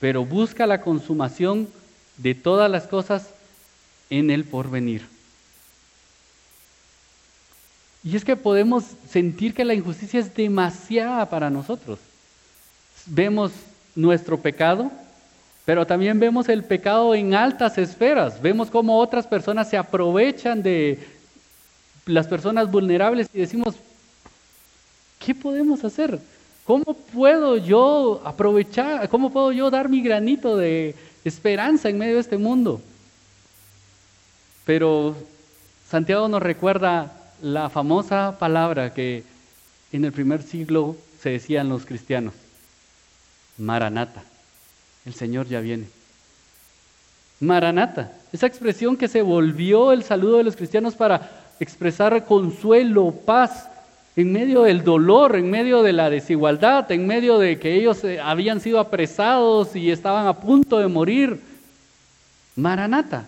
pero 0.00 0.24
busca 0.24 0.66
la 0.66 0.80
consumación 0.80 1.68
de 2.16 2.34
todas 2.34 2.70
las 2.70 2.84
cosas 2.88 3.28
en 4.10 4.30
el 4.30 4.44
porvenir. 4.44 5.02
Y 8.02 8.16
es 8.16 8.24
que 8.24 8.36
podemos 8.36 8.84
sentir 9.08 9.54
que 9.54 9.64
la 9.64 9.74
injusticia 9.74 10.20
es 10.20 10.34
demasiada 10.34 11.28
para 11.28 11.50
nosotros. 11.50 11.98
Vemos 13.06 13.52
nuestro 13.94 14.40
pecado, 14.40 14.90
pero 15.66 15.86
también 15.86 16.18
vemos 16.18 16.48
el 16.48 16.64
pecado 16.64 17.14
en 17.14 17.34
altas 17.34 17.76
esferas. 17.76 18.40
Vemos 18.40 18.70
cómo 18.70 18.98
otras 18.98 19.26
personas 19.26 19.68
se 19.68 19.76
aprovechan 19.76 20.62
de 20.62 20.98
las 22.06 22.26
personas 22.26 22.70
vulnerables 22.70 23.28
y 23.34 23.40
decimos, 23.40 23.74
¿qué 25.18 25.34
podemos 25.34 25.84
hacer? 25.84 26.18
¿Cómo 26.64 26.84
puedo 26.84 27.58
yo 27.58 28.22
aprovechar, 28.24 29.08
cómo 29.10 29.30
puedo 29.30 29.52
yo 29.52 29.70
dar 29.70 29.88
mi 29.90 30.00
granito 30.00 30.56
de, 30.56 30.94
esperanza 31.28 31.88
en 31.88 31.98
medio 31.98 32.14
de 32.14 32.20
este 32.20 32.38
mundo. 32.38 32.80
Pero 34.64 35.16
Santiago 35.88 36.28
nos 36.28 36.42
recuerda 36.42 37.12
la 37.42 37.68
famosa 37.68 38.36
palabra 38.38 38.94
que 38.94 39.24
en 39.92 40.04
el 40.04 40.12
primer 40.12 40.42
siglo 40.42 40.96
se 41.20 41.30
decían 41.30 41.68
los 41.68 41.84
cristianos, 41.84 42.34
Maranata, 43.58 44.22
el 45.06 45.14
Señor 45.14 45.46
ya 45.46 45.60
viene. 45.60 45.86
Maranata, 47.40 48.12
esa 48.32 48.46
expresión 48.46 48.96
que 48.96 49.08
se 49.08 49.22
volvió 49.22 49.92
el 49.92 50.02
saludo 50.02 50.38
de 50.38 50.44
los 50.44 50.56
cristianos 50.56 50.94
para 50.94 51.30
expresar 51.60 52.24
consuelo, 52.24 53.12
paz, 53.24 53.68
en 54.16 54.32
medio 54.32 54.62
del 54.62 54.82
dolor, 54.82 55.36
en 55.36 55.50
medio 55.50 55.82
de 55.82 55.92
la 55.92 56.08
desigualdad, 56.08 56.90
en 56.90 57.06
medio 57.06 57.38
de 57.38 57.58
que 57.58 57.74
ellos 57.74 58.02
eh, 58.04 58.18
habían 58.18 58.60
sido 58.60 58.80
apresados 58.80 59.76
y 59.76 59.90
estaban 59.90 60.26
a 60.26 60.40
punto 60.40 60.78
de 60.78 60.88
morir. 60.88 61.38
Maranata, 62.56 63.26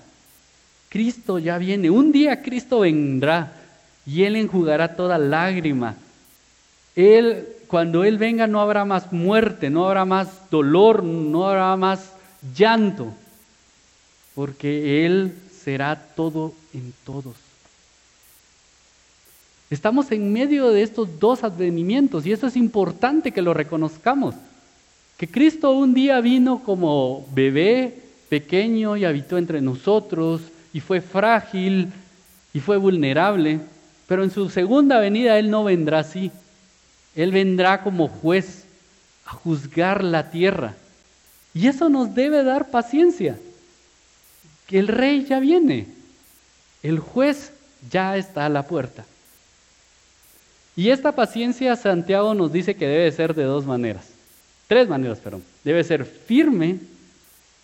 Cristo 0.89 1.39
ya 1.39 1.59
viene, 1.59 1.91
un 1.91 2.11
día 2.11 2.43
Cristo 2.43 2.81
vendrá 2.81 3.53
y 4.07 4.25
Él 4.25 4.37
enjugará 4.37 4.97
toda 4.97 5.19
lágrima. 5.19 5.95
Él, 6.97 7.47
cuando 7.69 8.03
Él 8.03 8.19
venga 8.19 8.47
no 8.47 8.61
habrá 8.61 8.85
más 8.85 9.13
muerte, 9.13 9.71
no 9.71 9.87
habrá 9.87 10.05
más 10.05 10.51
dolor, 10.51 11.05
no 11.05 11.47
habrá 11.47 11.77
más 11.77 12.13
llanto, 12.57 13.13
porque 14.35 15.07
Él 15.07 15.35
será 15.63 15.95
todo 16.17 16.55
en 16.73 16.93
todos. 17.05 17.35
Estamos 19.71 20.11
en 20.13 20.33
medio 20.33 20.71
de 20.71 20.83
estos 20.83 21.21
dos 21.21 21.45
advenimientos 21.45 22.25
y 22.25 22.33
eso 22.33 22.47
es 22.47 22.57
importante 22.57 23.33
que 23.33 23.43
lo 23.43 23.53
reconozcamos. 23.53 24.35
Que 25.19 25.29
Cristo 25.29 25.73
un 25.73 25.93
día 25.93 26.21
vino 26.21 26.63
como 26.65 27.27
bebé 27.35 28.03
pequeño 28.31 28.97
y 28.97 29.05
habitó 29.05 29.37
entre 29.37 29.61
nosotros 29.61 30.41
y 30.73 30.81
fue 30.81 31.03
frágil 31.03 31.89
y 32.55 32.61
fue 32.61 32.79
vulnerable, 32.79 33.61
pero 34.07 34.25
en 34.25 34.31
su 34.31 34.49
segunda 34.49 35.01
venida 35.01 35.39
Él 35.39 35.51
no 35.51 35.65
vendrá 35.65 35.99
así. 35.99 36.31
Él 37.19 37.33
vendrá 37.33 37.83
como 37.83 38.07
juez 38.07 38.63
a 39.27 39.31
juzgar 39.31 40.05
la 40.05 40.31
tierra. 40.31 40.77
Y 41.53 41.67
eso 41.67 41.89
nos 41.89 42.15
debe 42.15 42.45
dar 42.45 42.71
paciencia, 42.71 43.37
que 44.69 44.79
el 44.79 44.87
rey 44.87 45.25
ya 45.25 45.41
viene, 45.41 45.89
El 46.81 47.01
juez 47.01 47.51
ya 47.91 48.17
está 48.17 48.47
a 48.47 48.49
la 48.49 48.63
puerta. 48.63 49.05
Y 50.77 50.91
esta 50.91 51.11
paciencia 51.11 51.75
Santiago 51.75 52.35
nos 52.35 52.53
dice 52.53 52.77
que 52.77 52.87
debe 52.87 53.11
ser 53.11 53.35
de 53.35 53.43
dos 53.43 53.67
maneras. 53.67 54.05
Tres 54.69 54.89
maneras, 54.89 55.19
perdón. 55.19 55.43
Debe 55.65 55.83
ser 55.83 56.05
firme, 56.05 56.79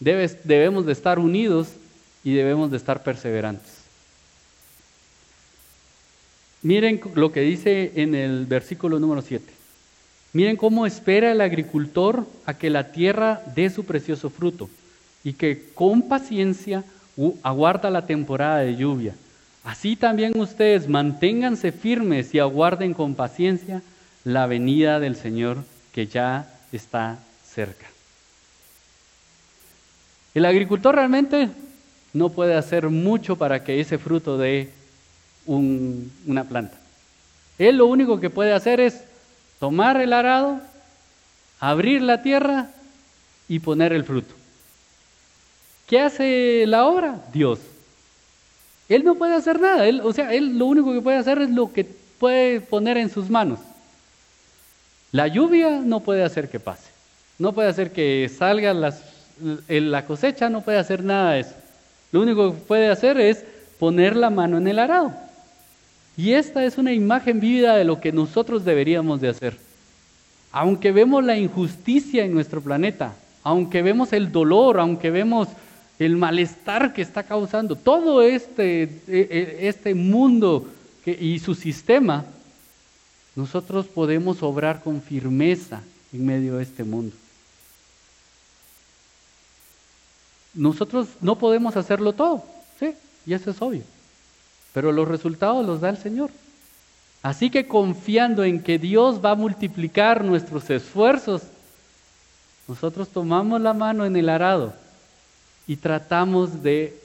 debemos 0.01 0.85
de 0.85 0.93
estar 0.93 1.21
unidos 1.21 1.69
y 2.25 2.35
debemos 2.35 2.73
de 2.73 2.77
estar 2.77 3.05
perseverantes. 3.05 3.74
Miren 6.65 6.99
lo 7.15 7.31
que 7.31 7.43
dice 7.43 7.93
en 7.97 8.15
el 8.15 8.47
versículo 8.47 8.99
número 8.99 9.21
7. 9.21 9.45
Miren 10.33 10.57
cómo 10.57 10.87
espera 10.87 11.31
el 11.31 11.43
agricultor 11.43 12.27
a 12.47 12.55
que 12.55 12.71
la 12.71 12.91
tierra 12.91 13.43
dé 13.55 13.69
su 13.69 13.85
precioso 13.85 14.31
fruto 14.31 14.71
y 15.23 15.35
que 15.35 15.69
con 15.75 16.09
paciencia 16.09 16.83
aguarda 17.43 17.91
la 17.91 18.07
temporada 18.07 18.61
de 18.61 18.77
lluvia. 18.77 19.15
Así 19.63 19.95
también 19.95 20.41
ustedes 20.41 20.89
manténganse 20.89 21.71
firmes 21.71 22.35
y 22.35 22.39
aguarden 22.39 22.95
con 22.95 23.15
paciencia 23.15 23.83
la 24.25 24.47
venida 24.47 25.01
del 25.01 25.17
Señor 25.17 25.59
que 25.93 26.07
ya 26.07 26.51
está 26.73 27.19
cerca. 27.47 27.87
El 30.33 30.47
agricultor 30.47 30.95
realmente 30.95 31.51
no 32.15 32.31
puede 32.31 32.55
hacer 32.55 32.89
mucho 32.89 33.37
para 33.37 33.63
que 33.63 33.81
ese 33.81 33.99
fruto 33.99 34.39
dé 34.39 34.73
una 35.47 36.45
planta. 36.45 36.77
Él 37.59 37.77
lo 37.77 37.87
único 37.87 38.21
que 38.21 38.31
puede 38.31 38.53
hacer 38.53 38.81
es 38.81 39.03
tomar 39.61 40.01
el 40.01 40.13
arado, 40.13 40.61
abrir 41.61 42.03
la 42.03 42.23
tierra 42.23 42.69
y 43.49 43.61
poner 43.61 43.93
el 43.93 44.05
fruto. 44.05 44.35
¿Qué 45.87 46.01
hace 46.01 46.65
la 46.67 46.87
obra? 46.87 47.21
Dios. 47.33 47.61
Él 48.89 49.05
no 49.05 49.15
puede 49.15 49.35
hacer 49.35 49.61
nada. 49.61 49.85
O 50.03 50.13
sea, 50.13 50.33
él 50.33 50.59
lo 50.59 50.67
único 50.67 50.93
que 50.93 51.01
puede 51.01 51.19
hacer 51.19 51.39
es 51.39 51.51
lo 51.51 51.73
que 51.73 51.85
puede 51.85 52.61
poner 52.61 52.97
en 52.97 53.11
sus 53.11 53.31
manos. 53.31 53.61
La 55.13 55.29
lluvia 55.29 55.81
no 55.81 56.01
puede 56.01 56.25
hacer 56.25 56.49
que 56.51 56.61
pase. 56.61 56.91
No 57.39 57.53
puede 57.53 57.69
hacer 57.69 57.93
que 57.93 58.31
salga 58.37 58.75
las, 58.75 59.03
la 59.69 60.07
cosecha, 60.07 60.49
no 60.49 60.63
puede 60.63 60.79
hacer 60.79 61.05
nada 61.05 61.33
de 61.33 61.41
eso. 61.41 61.55
Lo 62.13 62.21
único 62.21 62.53
que 62.53 62.61
puede 62.61 62.89
hacer 62.89 63.19
es 63.21 63.45
poner 63.79 64.17
la 64.17 64.31
mano 64.31 64.59
en 64.59 64.69
el 64.69 64.79
arado. 64.79 65.13
Y 66.17 66.33
esta 66.33 66.65
es 66.65 66.79
una 66.79 66.93
imagen 66.93 67.41
vívida 67.41 67.77
de 67.77 67.85
lo 67.85 68.01
que 68.01 68.13
nosotros 68.13 68.65
deberíamos 68.65 69.21
de 69.21 69.29
hacer. 69.29 69.59
Aunque 70.53 70.93
vemos 70.93 71.25
la 71.25 71.37
injusticia 71.37 72.25
en 72.25 72.33
nuestro 72.33 72.61
planeta, 72.61 73.15
aunque 73.43 73.83
vemos 73.83 74.13
el 74.13 74.31
dolor, 74.31 74.79
aunque 74.79 75.11
vemos 75.11 75.49
el 75.99 76.17
malestar 76.17 76.93
que 76.93 77.03
está 77.03 77.25
causando 77.25 77.75
todo 77.75 78.23
este, 78.23 78.83
e, 78.83 79.01
e, 79.09 79.69
este 79.69 79.95
mundo 79.95 80.69
y 81.05 81.39
su 81.41 81.55
sistema, 81.55 82.25
nosotros 83.35 83.87
podemos 83.87 84.43
obrar 84.43 84.83
con 84.83 85.03
firmeza 85.03 85.83
en 86.13 86.25
medio 86.25 86.57
de 86.57 86.63
este 86.63 86.85
mundo. 86.85 87.17
Nosotros 90.55 91.09
no 91.21 91.37
podemos 91.37 91.77
hacerlo 91.77 92.13
todo, 92.13 92.45
sí, 92.79 92.93
y 93.27 93.35
eso 93.35 93.51
es 93.51 93.61
obvio 93.61 93.94
pero 94.75 94.91
los 94.91 95.09
resultados 95.09 95.65
los 95.65 95.81
da 95.81 95.89
el 95.89 95.97
Señor. 95.97 96.31
Así 97.23 97.49
que 97.49 97.67
confiando 97.67 98.45
en 98.45 98.61
que 98.61 98.79
Dios 98.79 99.25
va 99.25 99.31
a 99.31 99.37
multiplicar 99.37 100.23
nuestros 100.23 100.69
esfuerzos, 100.69 101.43
nosotros 102.69 103.09
tomamos 103.09 103.61
la 103.61 103.73
mano 103.73 104.05
en 104.05 104.17
el 104.17 104.29
arado 104.29 104.75
y 105.67 105.77
tratamos 105.77 106.63
de 106.63 107.01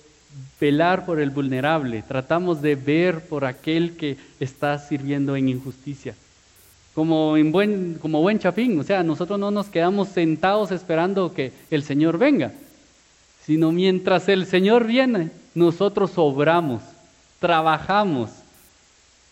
velar 0.60 1.06
por 1.06 1.20
el 1.20 1.30
vulnerable, 1.30 2.04
tratamos 2.06 2.62
de 2.62 2.76
ver 2.76 3.22
por 3.22 3.46
aquel 3.46 3.96
que 3.96 4.18
está 4.40 4.78
sirviendo 4.80 5.36
en 5.36 5.48
injusticia. 5.48 6.16
Como, 6.96 7.38
en 7.38 7.52
buen, 7.52 7.94
como 8.02 8.22
buen 8.22 8.40
chapín, 8.40 8.80
o 8.80 8.84
sea, 8.84 9.04
nosotros 9.04 9.40
no 9.40 9.52
nos 9.52 9.68
quedamos 9.68 10.10
sentados 10.10 10.72
esperando 10.72 11.34
que 11.34 11.54
el 11.70 11.84
Señor 11.84 12.18
venga, 12.18 12.52
sino 13.46 13.72
mientras 13.72 14.28
el 14.28 14.48
Señor 14.48 14.86
viene, 14.86 15.30
nosotros 15.54 16.12
obramos 16.18 16.82
trabajamos, 17.40 18.30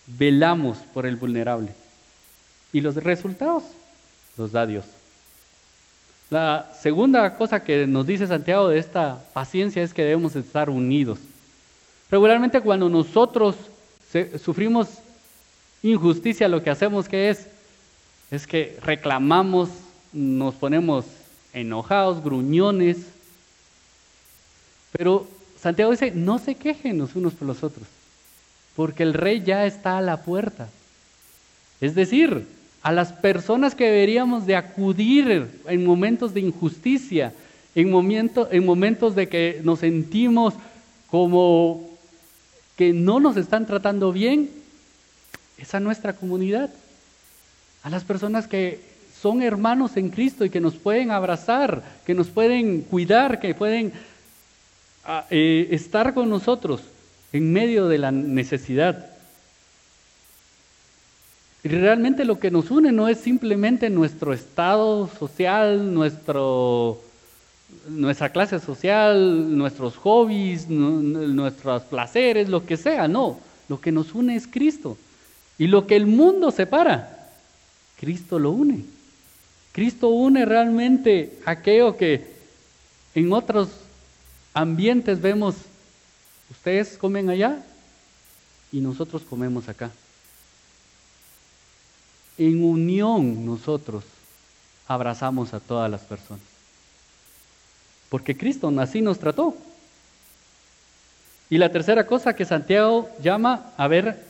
velamos 0.08 0.78
por 0.94 1.06
el 1.06 1.18
vulnerable. 1.18 1.74
Y 2.74 2.82
los 2.82 2.96
resultados 2.96 3.64
los 4.38 4.52
da 4.52 4.66
Dios. 4.66 4.86
La 6.30 6.74
segunda 6.82 7.36
cosa 7.38 7.64
que 7.64 7.88
nos 7.88 8.06
dice 8.06 8.28
Santiago 8.28 8.68
de 8.68 8.80
esta 8.80 9.24
paciencia 9.34 9.82
es 9.82 9.94
que 9.94 10.04
debemos 10.04 10.36
estar 10.36 10.70
unidos. 10.70 11.20
Regularmente 12.12 12.62
cuando 12.62 12.90
nosotros 12.90 13.56
sufrimos 14.44 14.88
injusticia, 15.84 16.48
lo 16.48 16.64
que 16.64 16.70
hacemos 16.70 17.08
que 17.08 17.30
es 17.30 17.48
es 18.30 18.46
que 18.46 18.78
reclamamos, 18.82 19.70
nos 20.12 20.56
ponemos 20.56 21.06
enojados, 21.54 22.22
gruñones. 22.22 22.98
Pero 24.92 25.28
Santiago 25.62 25.92
dice, 25.92 26.12
no 26.12 26.40
se 26.40 26.56
quejen 26.56 26.98
los 26.98 27.16
unos 27.16 27.34
por 27.34 27.48
los 27.48 27.64
otros 27.64 27.88
porque 28.78 29.02
el 29.02 29.16
rey 29.16 29.42
ya 29.44 29.66
está 29.66 29.98
a 29.98 30.02
la 30.02 30.22
puerta. 30.22 30.70
Es 31.82 31.96
decir, 31.96 32.46
a 32.84 32.92
las 32.92 33.12
personas 33.12 33.74
que 33.74 33.86
deberíamos 33.86 34.46
de 34.46 34.56
acudir 34.56 35.50
en 35.68 35.84
momentos 35.84 36.36
de 36.36 36.42
injusticia, 36.42 37.34
en, 37.74 37.88
en 38.52 38.66
momentos 38.66 39.16
de 39.16 39.28
que 39.28 39.62
nos 39.64 39.80
sentimos 39.80 40.54
como 41.10 41.90
que 42.76 42.94
no 42.94 43.20
nos 43.20 43.36
están 43.36 43.66
tratando 43.66 44.14
bien, 44.14 44.48
es 45.58 45.74
a 45.74 45.80
nuestra 45.80 46.14
comunidad, 46.14 46.70
a 47.82 47.90
las 47.90 48.04
personas 48.04 48.46
que 48.46 48.80
son 49.20 49.42
hermanos 49.42 49.98
en 49.98 50.10
Cristo 50.10 50.46
y 50.46 50.52
que 50.52 50.62
nos 50.62 50.76
pueden 50.76 51.10
abrazar, 51.10 51.82
que 52.06 52.14
nos 52.14 52.28
pueden 52.28 52.82
cuidar, 52.82 53.40
que 53.40 53.56
pueden 53.56 53.92
ah, 55.04 55.26
eh, 55.32 55.68
estar 55.72 56.14
con 56.14 56.30
nosotros 56.30 56.84
en 57.38 57.54
medio 57.54 57.88
de 57.88 57.98
la 57.98 58.12
necesidad. 58.12 59.06
Y 61.64 61.70
realmente 61.70 62.26
lo 62.26 62.40
que 62.40 62.52
nos 62.52 62.72
une 62.72 62.92
no 62.92 63.08
es 63.08 63.20
simplemente 63.20 63.90
nuestro 63.90 64.34
estado 64.34 65.10
social, 65.20 65.94
nuestro, 65.94 67.02
nuestra 67.90 68.32
clase 68.32 68.60
social, 68.60 69.58
nuestros 69.58 69.98
hobbies, 69.98 70.70
nuestros 70.70 71.84
placeres, 71.84 72.50
lo 72.50 72.66
que 72.66 72.78
sea, 72.78 73.08
no. 73.08 73.40
Lo 73.70 73.82
que 73.82 73.92
nos 73.92 74.14
une 74.14 74.36
es 74.36 74.48
Cristo. 74.48 74.98
Y 75.58 75.68
lo 75.68 75.88
que 75.88 75.96
el 75.96 76.06
mundo 76.06 76.52
separa, 76.52 77.32
Cristo 78.00 78.40
lo 78.40 78.52
une. 78.52 78.86
Cristo 79.72 80.10
une 80.10 80.46
realmente 80.46 81.38
aquello 81.46 81.98
que 81.98 82.38
en 83.14 83.34
otros 83.34 83.70
ambientes 84.54 85.22
vemos 85.22 85.56
Ustedes 86.50 86.98
comen 86.98 87.30
allá 87.30 87.64
y 88.72 88.80
nosotros 88.80 89.24
comemos 89.24 89.68
acá. 89.70 89.92
En 92.38 92.64
unión 92.64 93.46
nosotros 93.46 94.04
abrazamos 94.88 95.54
a 95.54 95.60
todas 95.60 95.90
las 95.90 96.02
personas. 96.02 96.44
Porque 98.10 98.38
Cristo 98.38 98.72
así 98.80 99.02
nos 99.02 99.20
trató. 99.20 99.56
Y 101.50 101.58
la 101.58 101.72
tercera 101.72 102.06
cosa 102.06 102.36
que 102.36 102.46
Santiago 102.46 103.10
llama 103.22 103.72
a 103.78 103.88
ver 103.88 104.24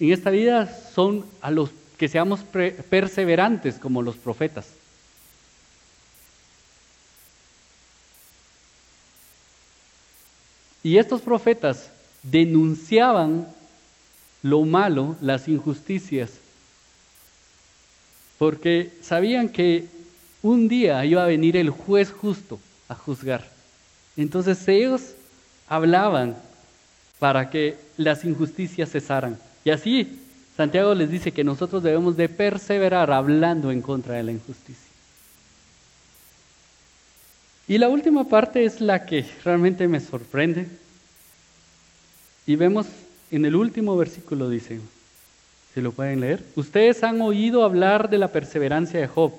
en 0.00 0.12
esta 0.12 0.30
vida 0.30 0.66
son 0.94 1.24
a 1.40 1.50
los 1.50 1.70
que 1.96 2.08
seamos 2.08 2.40
perseverantes 2.42 3.76
como 3.76 4.02
los 4.02 4.16
profetas. 4.16 4.68
Y 10.82 10.98
estos 10.98 11.20
profetas 11.20 11.90
denunciaban 12.22 13.48
lo 14.42 14.62
malo, 14.62 15.16
las 15.20 15.48
injusticias, 15.48 16.30
porque 18.38 18.92
sabían 19.02 19.48
que 19.48 19.86
un 20.42 20.68
día 20.68 21.04
iba 21.04 21.24
a 21.24 21.26
venir 21.26 21.56
el 21.56 21.70
juez 21.70 22.12
justo 22.12 22.60
a 22.88 22.94
juzgar. 22.94 23.44
Entonces 24.16 24.66
ellos 24.68 25.14
hablaban 25.68 26.36
para 27.18 27.50
que 27.50 27.76
las 27.96 28.24
injusticias 28.24 28.90
cesaran. 28.90 29.38
Y 29.64 29.70
así 29.70 30.20
Santiago 30.56 30.94
les 30.94 31.10
dice 31.10 31.32
que 31.32 31.44
nosotros 31.44 31.82
debemos 31.82 32.16
de 32.16 32.28
perseverar 32.28 33.12
hablando 33.12 33.70
en 33.70 33.80
contra 33.80 34.14
de 34.14 34.24
la 34.24 34.32
injusticia. 34.32 34.87
Y 37.68 37.76
la 37.76 37.88
última 37.90 38.24
parte 38.24 38.64
es 38.64 38.80
la 38.80 39.04
que 39.04 39.26
realmente 39.44 39.86
me 39.88 40.00
sorprende. 40.00 40.66
Y 42.46 42.56
vemos 42.56 42.86
en 43.30 43.44
el 43.44 43.54
último 43.54 43.94
versículo, 43.94 44.48
dice, 44.48 44.80
si 45.74 45.82
lo 45.82 45.92
pueden 45.92 46.20
leer, 46.20 46.42
ustedes 46.56 47.04
han 47.04 47.20
oído 47.20 47.62
hablar 47.62 48.08
de 48.08 48.16
la 48.16 48.28
perseverancia 48.28 48.98
de 48.98 49.06
Job 49.06 49.32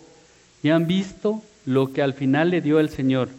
y 0.61 0.69
han 0.69 0.85
visto 0.85 1.41
lo 1.65 1.91
que 1.91 2.03
al 2.03 2.13
final 2.13 2.51
le 2.51 2.61
dio 2.61 2.79
el 2.79 2.89
Señor. 2.89 3.29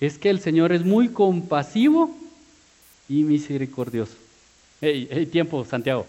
Es 0.00 0.18
que 0.18 0.30
el 0.30 0.40
Señor 0.40 0.72
es 0.72 0.84
muy 0.84 1.10
compasivo 1.10 2.10
y 3.08 3.22
misericordioso. 3.22 4.16
Hey, 4.80 5.28
tiempo, 5.30 5.64
Santiago. 5.64 6.06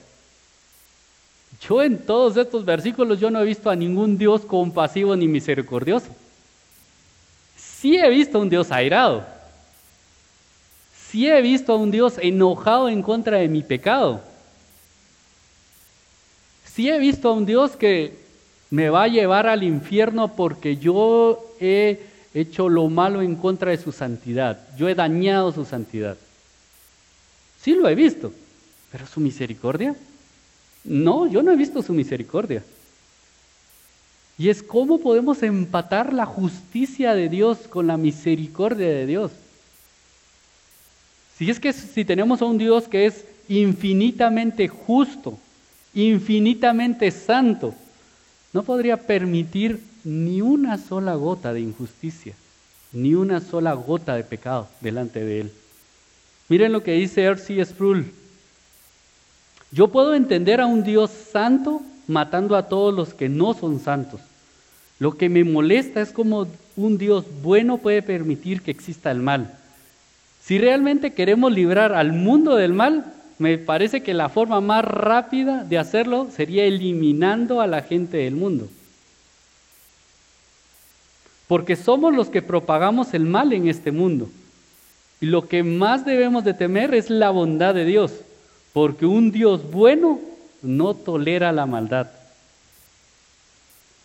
Yo 1.61 1.83
en 1.83 1.99
todos 1.99 2.35
estos 2.37 2.65
versículos 2.65 3.19
yo 3.19 3.29
no 3.29 3.39
he 3.39 3.45
visto 3.45 3.69
a 3.69 3.75
ningún 3.75 4.17
Dios 4.17 4.41
compasivo 4.41 5.15
ni 5.15 5.27
misericordioso. 5.27 6.07
Sí 7.85 7.97
he 7.97 8.09
visto 8.09 8.39
a 8.39 8.41
un 8.41 8.49
Dios 8.49 8.71
airado. 8.71 9.23
Sí 11.07 11.29
he 11.29 11.39
visto 11.43 11.71
a 11.71 11.75
un 11.75 11.91
Dios 11.91 12.15
enojado 12.19 12.89
en 12.89 13.03
contra 13.03 13.37
de 13.37 13.47
mi 13.47 13.61
pecado. 13.61 14.23
Sí 16.65 16.89
he 16.89 16.97
visto 16.97 17.29
a 17.29 17.33
un 17.33 17.45
Dios 17.45 17.75
que 17.75 18.17
me 18.71 18.89
va 18.89 19.03
a 19.03 19.07
llevar 19.07 19.45
al 19.45 19.61
infierno 19.61 20.35
porque 20.35 20.77
yo 20.77 21.45
he 21.59 21.99
hecho 22.33 22.69
lo 22.69 22.89
malo 22.89 23.21
en 23.21 23.35
contra 23.35 23.69
de 23.69 23.77
su 23.77 23.91
santidad. 23.91 24.67
Yo 24.75 24.89
he 24.89 24.95
dañado 24.95 25.51
su 25.51 25.63
santidad. 25.63 26.17
Sí 27.61 27.75
lo 27.75 27.87
he 27.87 27.93
visto, 27.93 28.33
pero 28.91 29.05
su 29.05 29.19
misericordia. 29.19 29.95
No, 30.85 31.27
yo 31.27 31.43
no 31.43 31.51
he 31.51 31.55
visto 31.55 31.83
su 31.83 31.93
misericordia. 31.93 32.63
Y 34.37 34.49
es 34.49 34.61
cómo 34.61 34.99
podemos 34.99 35.41
empatar 35.43 36.13
la 36.13 36.25
justicia 36.25 37.13
de 37.13 37.29
Dios 37.29 37.59
con 37.69 37.87
la 37.87 37.97
misericordia 37.97 38.87
de 38.87 39.05
Dios. 39.05 39.31
Si 41.37 41.49
es 41.49 41.59
que 41.59 41.73
si 41.73 42.03
tenemos 42.05 42.41
a 42.41 42.45
un 42.45 42.57
Dios 42.57 42.87
que 42.87 43.05
es 43.05 43.25
infinitamente 43.47 44.67
justo, 44.67 45.37
infinitamente 45.93 47.11
santo, 47.11 47.73
no 48.53 48.63
podría 48.63 48.97
permitir 48.97 49.81
ni 50.03 50.41
una 50.41 50.77
sola 50.77 51.15
gota 51.15 51.53
de 51.53 51.61
injusticia, 51.61 52.35
ni 52.91 53.15
una 53.15 53.41
sola 53.41 53.73
gota 53.73 54.15
de 54.15 54.23
pecado 54.23 54.67
delante 54.81 55.23
de 55.23 55.41
Él. 55.41 55.51
Miren 56.47 56.71
lo 56.71 56.83
que 56.83 56.93
dice 56.93 57.23
R.C. 57.23 57.65
Sproul. 57.65 58.05
Yo 59.71 59.87
puedo 59.89 60.13
entender 60.13 60.61
a 60.61 60.67
un 60.67 60.83
Dios 60.83 61.11
santo 61.11 61.81
matando 62.07 62.55
a 62.55 62.67
todos 62.67 62.93
los 62.93 63.13
que 63.13 63.29
no 63.29 63.53
son 63.53 63.79
santos. 63.79 64.21
Lo 64.99 65.17
que 65.17 65.29
me 65.29 65.43
molesta 65.43 66.01
es 66.01 66.11
cómo 66.11 66.47
un 66.75 66.97
Dios 66.97 67.25
bueno 67.41 67.77
puede 67.77 68.01
permitir 68.01 68.61
que 68.61 68.71
exista 68.71 69.11
el 69.11 69.19
mal. 69.19 69.57
Si 70.41 70.57
realmente 70.57 71.13
queremos 71.13 71.51
librar 71.51 71.93
al 71.93 72.13
mundo 72.13 72.55
del 72.55 72.73
mal, 72.73 73.13
me 73.37 73.57
parece 73.57 74.03
que 74.03 74.13
la 74.13 74.29
forma 74.29 74.61
más 74.61 74.85
rápida 74.85 75.63
de 75.63 75.77
hacerlo 75.77 76.27
sería 76.33 76.65
eliminando 76.65 77.59
a 77.61 77.67
la 77.67 77.81
gente 77.81 78.17
del 78.17 78.35
mundo. 78.35 78.69
Porque 81.47 81.75
somos 81.75 82.15
los 82.15 82.29
que 82.29 82.41
propagamos 82.41 83.13
el 83.13 83.25
mal 83.25 83.51
en 83.53 83.67
este 83.67 83.91
mundo. 83.91 84.29
Y 85.19 85.27
lo 85.27 85.47
que 85.47 85.63
más 85.63 86.05
debemos 86.05 86.43
de 86.43 86.53
temer 86.53 86.93
es 86.93 87.09
la 87.09 87.29
bondad 87.29 87.73
de 87.73 87.85
Dios, 87.85 88.13
porque 88.73 89.05
un 89.05 89.31
Dios 89.31 89.69
bueno 89.71 90.19
no 90.61 90.93
tolera 90.93 91.51
la 91.51 91.65
maldad. 91.65 92.07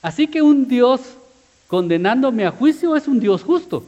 Así 0.02 0.26
que 0.26 0.42
un 0.42 0.68
Dios 0.68 1.00
condenándome 1.68 2.46
a 2.46 2.50
juicio 2.50 2.96
es 2.96 3.06
un 3.06 3.20
Dios 3.20 3.42
justo. 3.42 3.84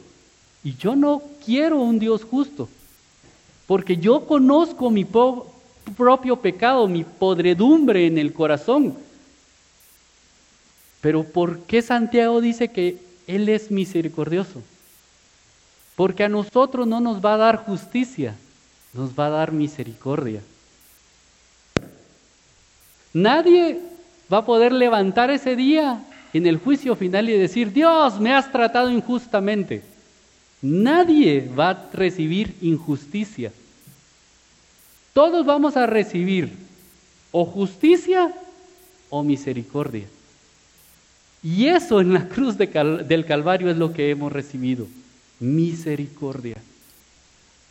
Y 0.63 0.75
yo 0.75 0.95
no 0.95 1.21
quiero 1.43 1.79
un 1.79 1.99
Dios 1.99 2.23
justo 2.23 2.69
porque 3.67 3.97
yo 3.97 4.25
conozco 4.27 4.89
mi 4.89 5.05
propio 5.05 6.35
pecado, 6.37 6.87
mi 6.87 7.03
podredumbre 7.03 8.07
en 8.07 8.17
el 8.17 8.33
corazón. 8.33 8.95
Pero 11.01 11.23
¿por 11.23 11.59
qué 11.61 11.81
Santiago 11.81 12.41
dice 12.41 12.69
que 12.69 12.97
Él 13.27 13.49
es 13.49 13.71
misericordioso? 13.71 14.61
Porque 15.95 16.23
a 16.23 16.29
nosotros 16.29 16.87
no 16.87 16.99
nos 16.99 17.23
va 17.23 17.35
a 17.35 17.37
dar 17.37 17.65
justicia, 17.65 18.35
nos 18.93 19.17
va 19.17 19.27
a 19.27 19.31
dar 19.31 19.51
misericordia. 19.51 20.41
Nadie 23.13 23.79
va 24.31 24.39
a 24.39 24.45
poder 24.45 24.71
levantar 24.71 25.29
ese 25.29 25.55
día 25.55 26.03
en 26.33 26.47
el 26.47 26.57
juicio 26.57 26.95
final 26.95 27.29
y 27.29 27.37
decir, 27.37 27.71
Dios, 27.71 28.19
me 28.19 28.33
has 28.33 28.51
tratado 28.51 28.89
injustamente. 28.89 29.83
Nadie 30.61 31.49
va 31.57 31.69
a 31.69 31.89
recibir 31.93 32.55
injusticia. 32.61 33.51
Todos 35.13 35.45
vamos 35.45 35.77
a 35.77 35.85
recibir 35.85 36.51
o 37.31 37.45
justicia 37.45 38.33
o 39.09 39.21
misericordia. 39.21 40.05
Y 41.43 41.67
eso 41.67 41.99
en 41.99 42.13
la 42.13 42.27
cruz 42.27 42.57
del 42.57 43.25
Calvario 43.25 43.69
es 43.69 43.77
lo 43.77 43.93
que 43.93 44.09
hemos 44.09 44.31
recibido, 44.31 44.87
misericordia. 45.39 46.55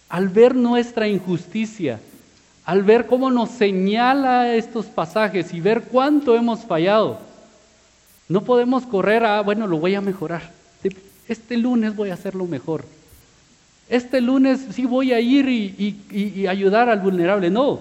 Al 0.09 0.28
ver 0.28 0.55
nuestra 0.55 1.09
injusticia, 1.09 1.99
al 2.64 2.82
ver 2.82 3.06
cómo 3.06 3.30
nos 3.30 3.50
señala 3.50 4.54
estos 4.54 4.86
pasajes 4.86 5.52
y 5.52 5.60
ver 5.60 5.82
cuánto 5.82 6.36
hemos 6.36 6.60
fallado, 6.60 7.18
no 8.28 8.42
podemos 8.42 8.84
correr 8.84 9.24
a, 9.24 9.40
bueno, 9.42 9.66
lo 9.66 9.78
voy 9.78 9.94
a 9.94 10.00
mejorar 10.00 10.62
este 11.28 11.56
lunes 11.56 11.96
voy 11.96 12.10
a 12.10 12.14
hacerlo 12.14 12.46
mejor. 12.46 12.84
Este 13.88 14.20
lunes 14.20 14.60
sí 14.72 14.86
voy 14.86 15.12
a 15.12 15.20
ir 15.20 15.48
y, 15.48 16.46
ayudar 16.46 16.88
al 16.88 17.00
vulnerable. 17.00 17.50
No. 17.50 17.80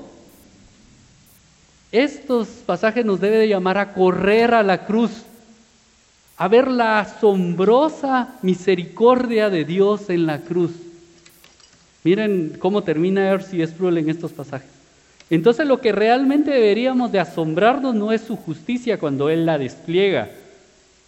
Estos 1.92 2.48
pasajes 2.66 3.06
nos 3.06 3.20
deben 3.20 3.40
de 3.40 3.48
llamar 3.48 3.78
a 3.78 3.94
correr 3.94 4.54
a 4.54 4.64
la 4.64 4.86
cruz, 4.86 5.12
a 6.38 6.48
ver 6.48 6.70
la 6.70 7.00
asombrosa 7.00 8.36
misericordia 8.42 9.50
de 9.50 9.66
Dios 9.66 10.10
en 10.10 10.26
la 10.26 10.40
cruz. 10.40 10.72
Miren 12.04 12.58
cómo 12.60 12.84
termina 12.84 13.30
Ersi 13.30 13.66
Sproul 13.66 13.98
en 13.98 14.10
estos 14.10 14.32
pasajes. 14.32 14.70
Entonces 15.30 15.66
lo 15.66 15.80
que 15.80 15.92
realmente 15.92 16.52
deberíamos 16.52 17.12
de 17.12 17.20
asombrarnos 17.20 17.96
no 17.96 18.12
es 18.12 18.22
su 18.22 18.36
justicia 18.36 19.00
cuando 19.00 19.30
Él 19.30 19.46
la 19.46 19.58
despliega, 19.58 20.30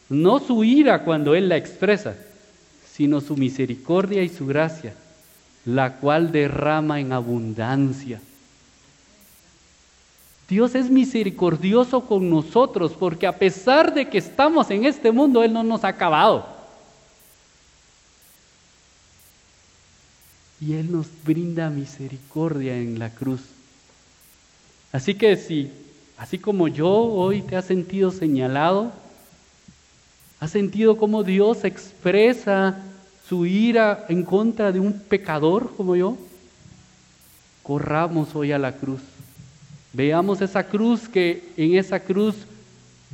no 0.09 0.39
su 0.39 0.63
ira 0.63 1.03
cuando 1.03 1.35
Él 1.35 1.49
la 1.49 1.57
expresa, 1.57 2.15
sino 2.89 3.19
su 3.19 3.35
misericordia 3.35 4.23
y 4.23 4.29
su 4.29 4.45
gracia, 4.45 4.93
la 5.65 5.97
cual 5.97 6.31
derrama 6.31 6.99
en 6.99 7.11
abundancia. 7.11 8.21
Dios 10.47 10.75
es 10.75 10.89
misericordioso 10.89 12.01
con 12.01 12.29
nosotros 12.29 12.93
porque 12.97 13.25
a 13.25 13.37
pesar 13.37 13.93
de 13.93 14.07
que 14.07 14.19
estamos 14.19 14.69
en 14.69 14.85
este 14.85 15.11
mundo, 15.11 15.43
Él 15.43 15.51
no 15.51 15.63
nos 15.63 15.83
ha 15.83 15.89
acabado. 15.89 16.52
Y 20.63 20.73
Él 20.73 20.91
nos 20.91 21.07
brinda 21.25 21.69
misericordia 21.69 22.77
en 22.77 22.99
la 22.99 23.09
cruz. 23.09 23.41
Así 24.91 25.15
que 25.15 25.35
si, 25.35 25.71
así 26.17 26.37
como 26.37 26.67
yo 26.67 26.89
hoy 26.89 27.41
te 27.41 27.55
has 27.55 27.65
sentido 27.65 28.11
señalado, 28.11 28.93
¿Has 30.43 30.51
sentido 30.51 30.97
cómo 30.97 31.23
Dios 31.23 31.63
expresa 31.63 32.77
su 33.29 33.45
ira 33.45 34.05
en 34.09 34.23
contra 34.23 34.73
de 34.73 34.79
un 34.81 34.91
pecador 34.99 35.73
como 35.77 35.95
yo? 35.95 36.17
Corramos 37.63 38.35
hoy 38.35 38.51
a 38.51 38.59
la 38.59 38.73
cruz. 38.73 38.99
Veamos 39.93 40.41
esa 40.41 40.65
cruz 40.65 41.07
que 41.07 41.49
en 41.55 41.77
esa 41.77 42.01
cruz 42.01 42.35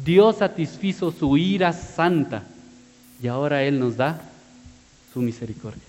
Dios 0.03 0.37
satisfizo 0.37 1.11
su 1.11 1.37
ira 1.37 1.71
santa 1.71 2.41
y 3.21 3.27
ahora 3.27 3.63
Él 3.63 3.79
nos 3.79 3.95
da 3.95 4.19
su 5.13 5.21
misericordia. 5.21 5.83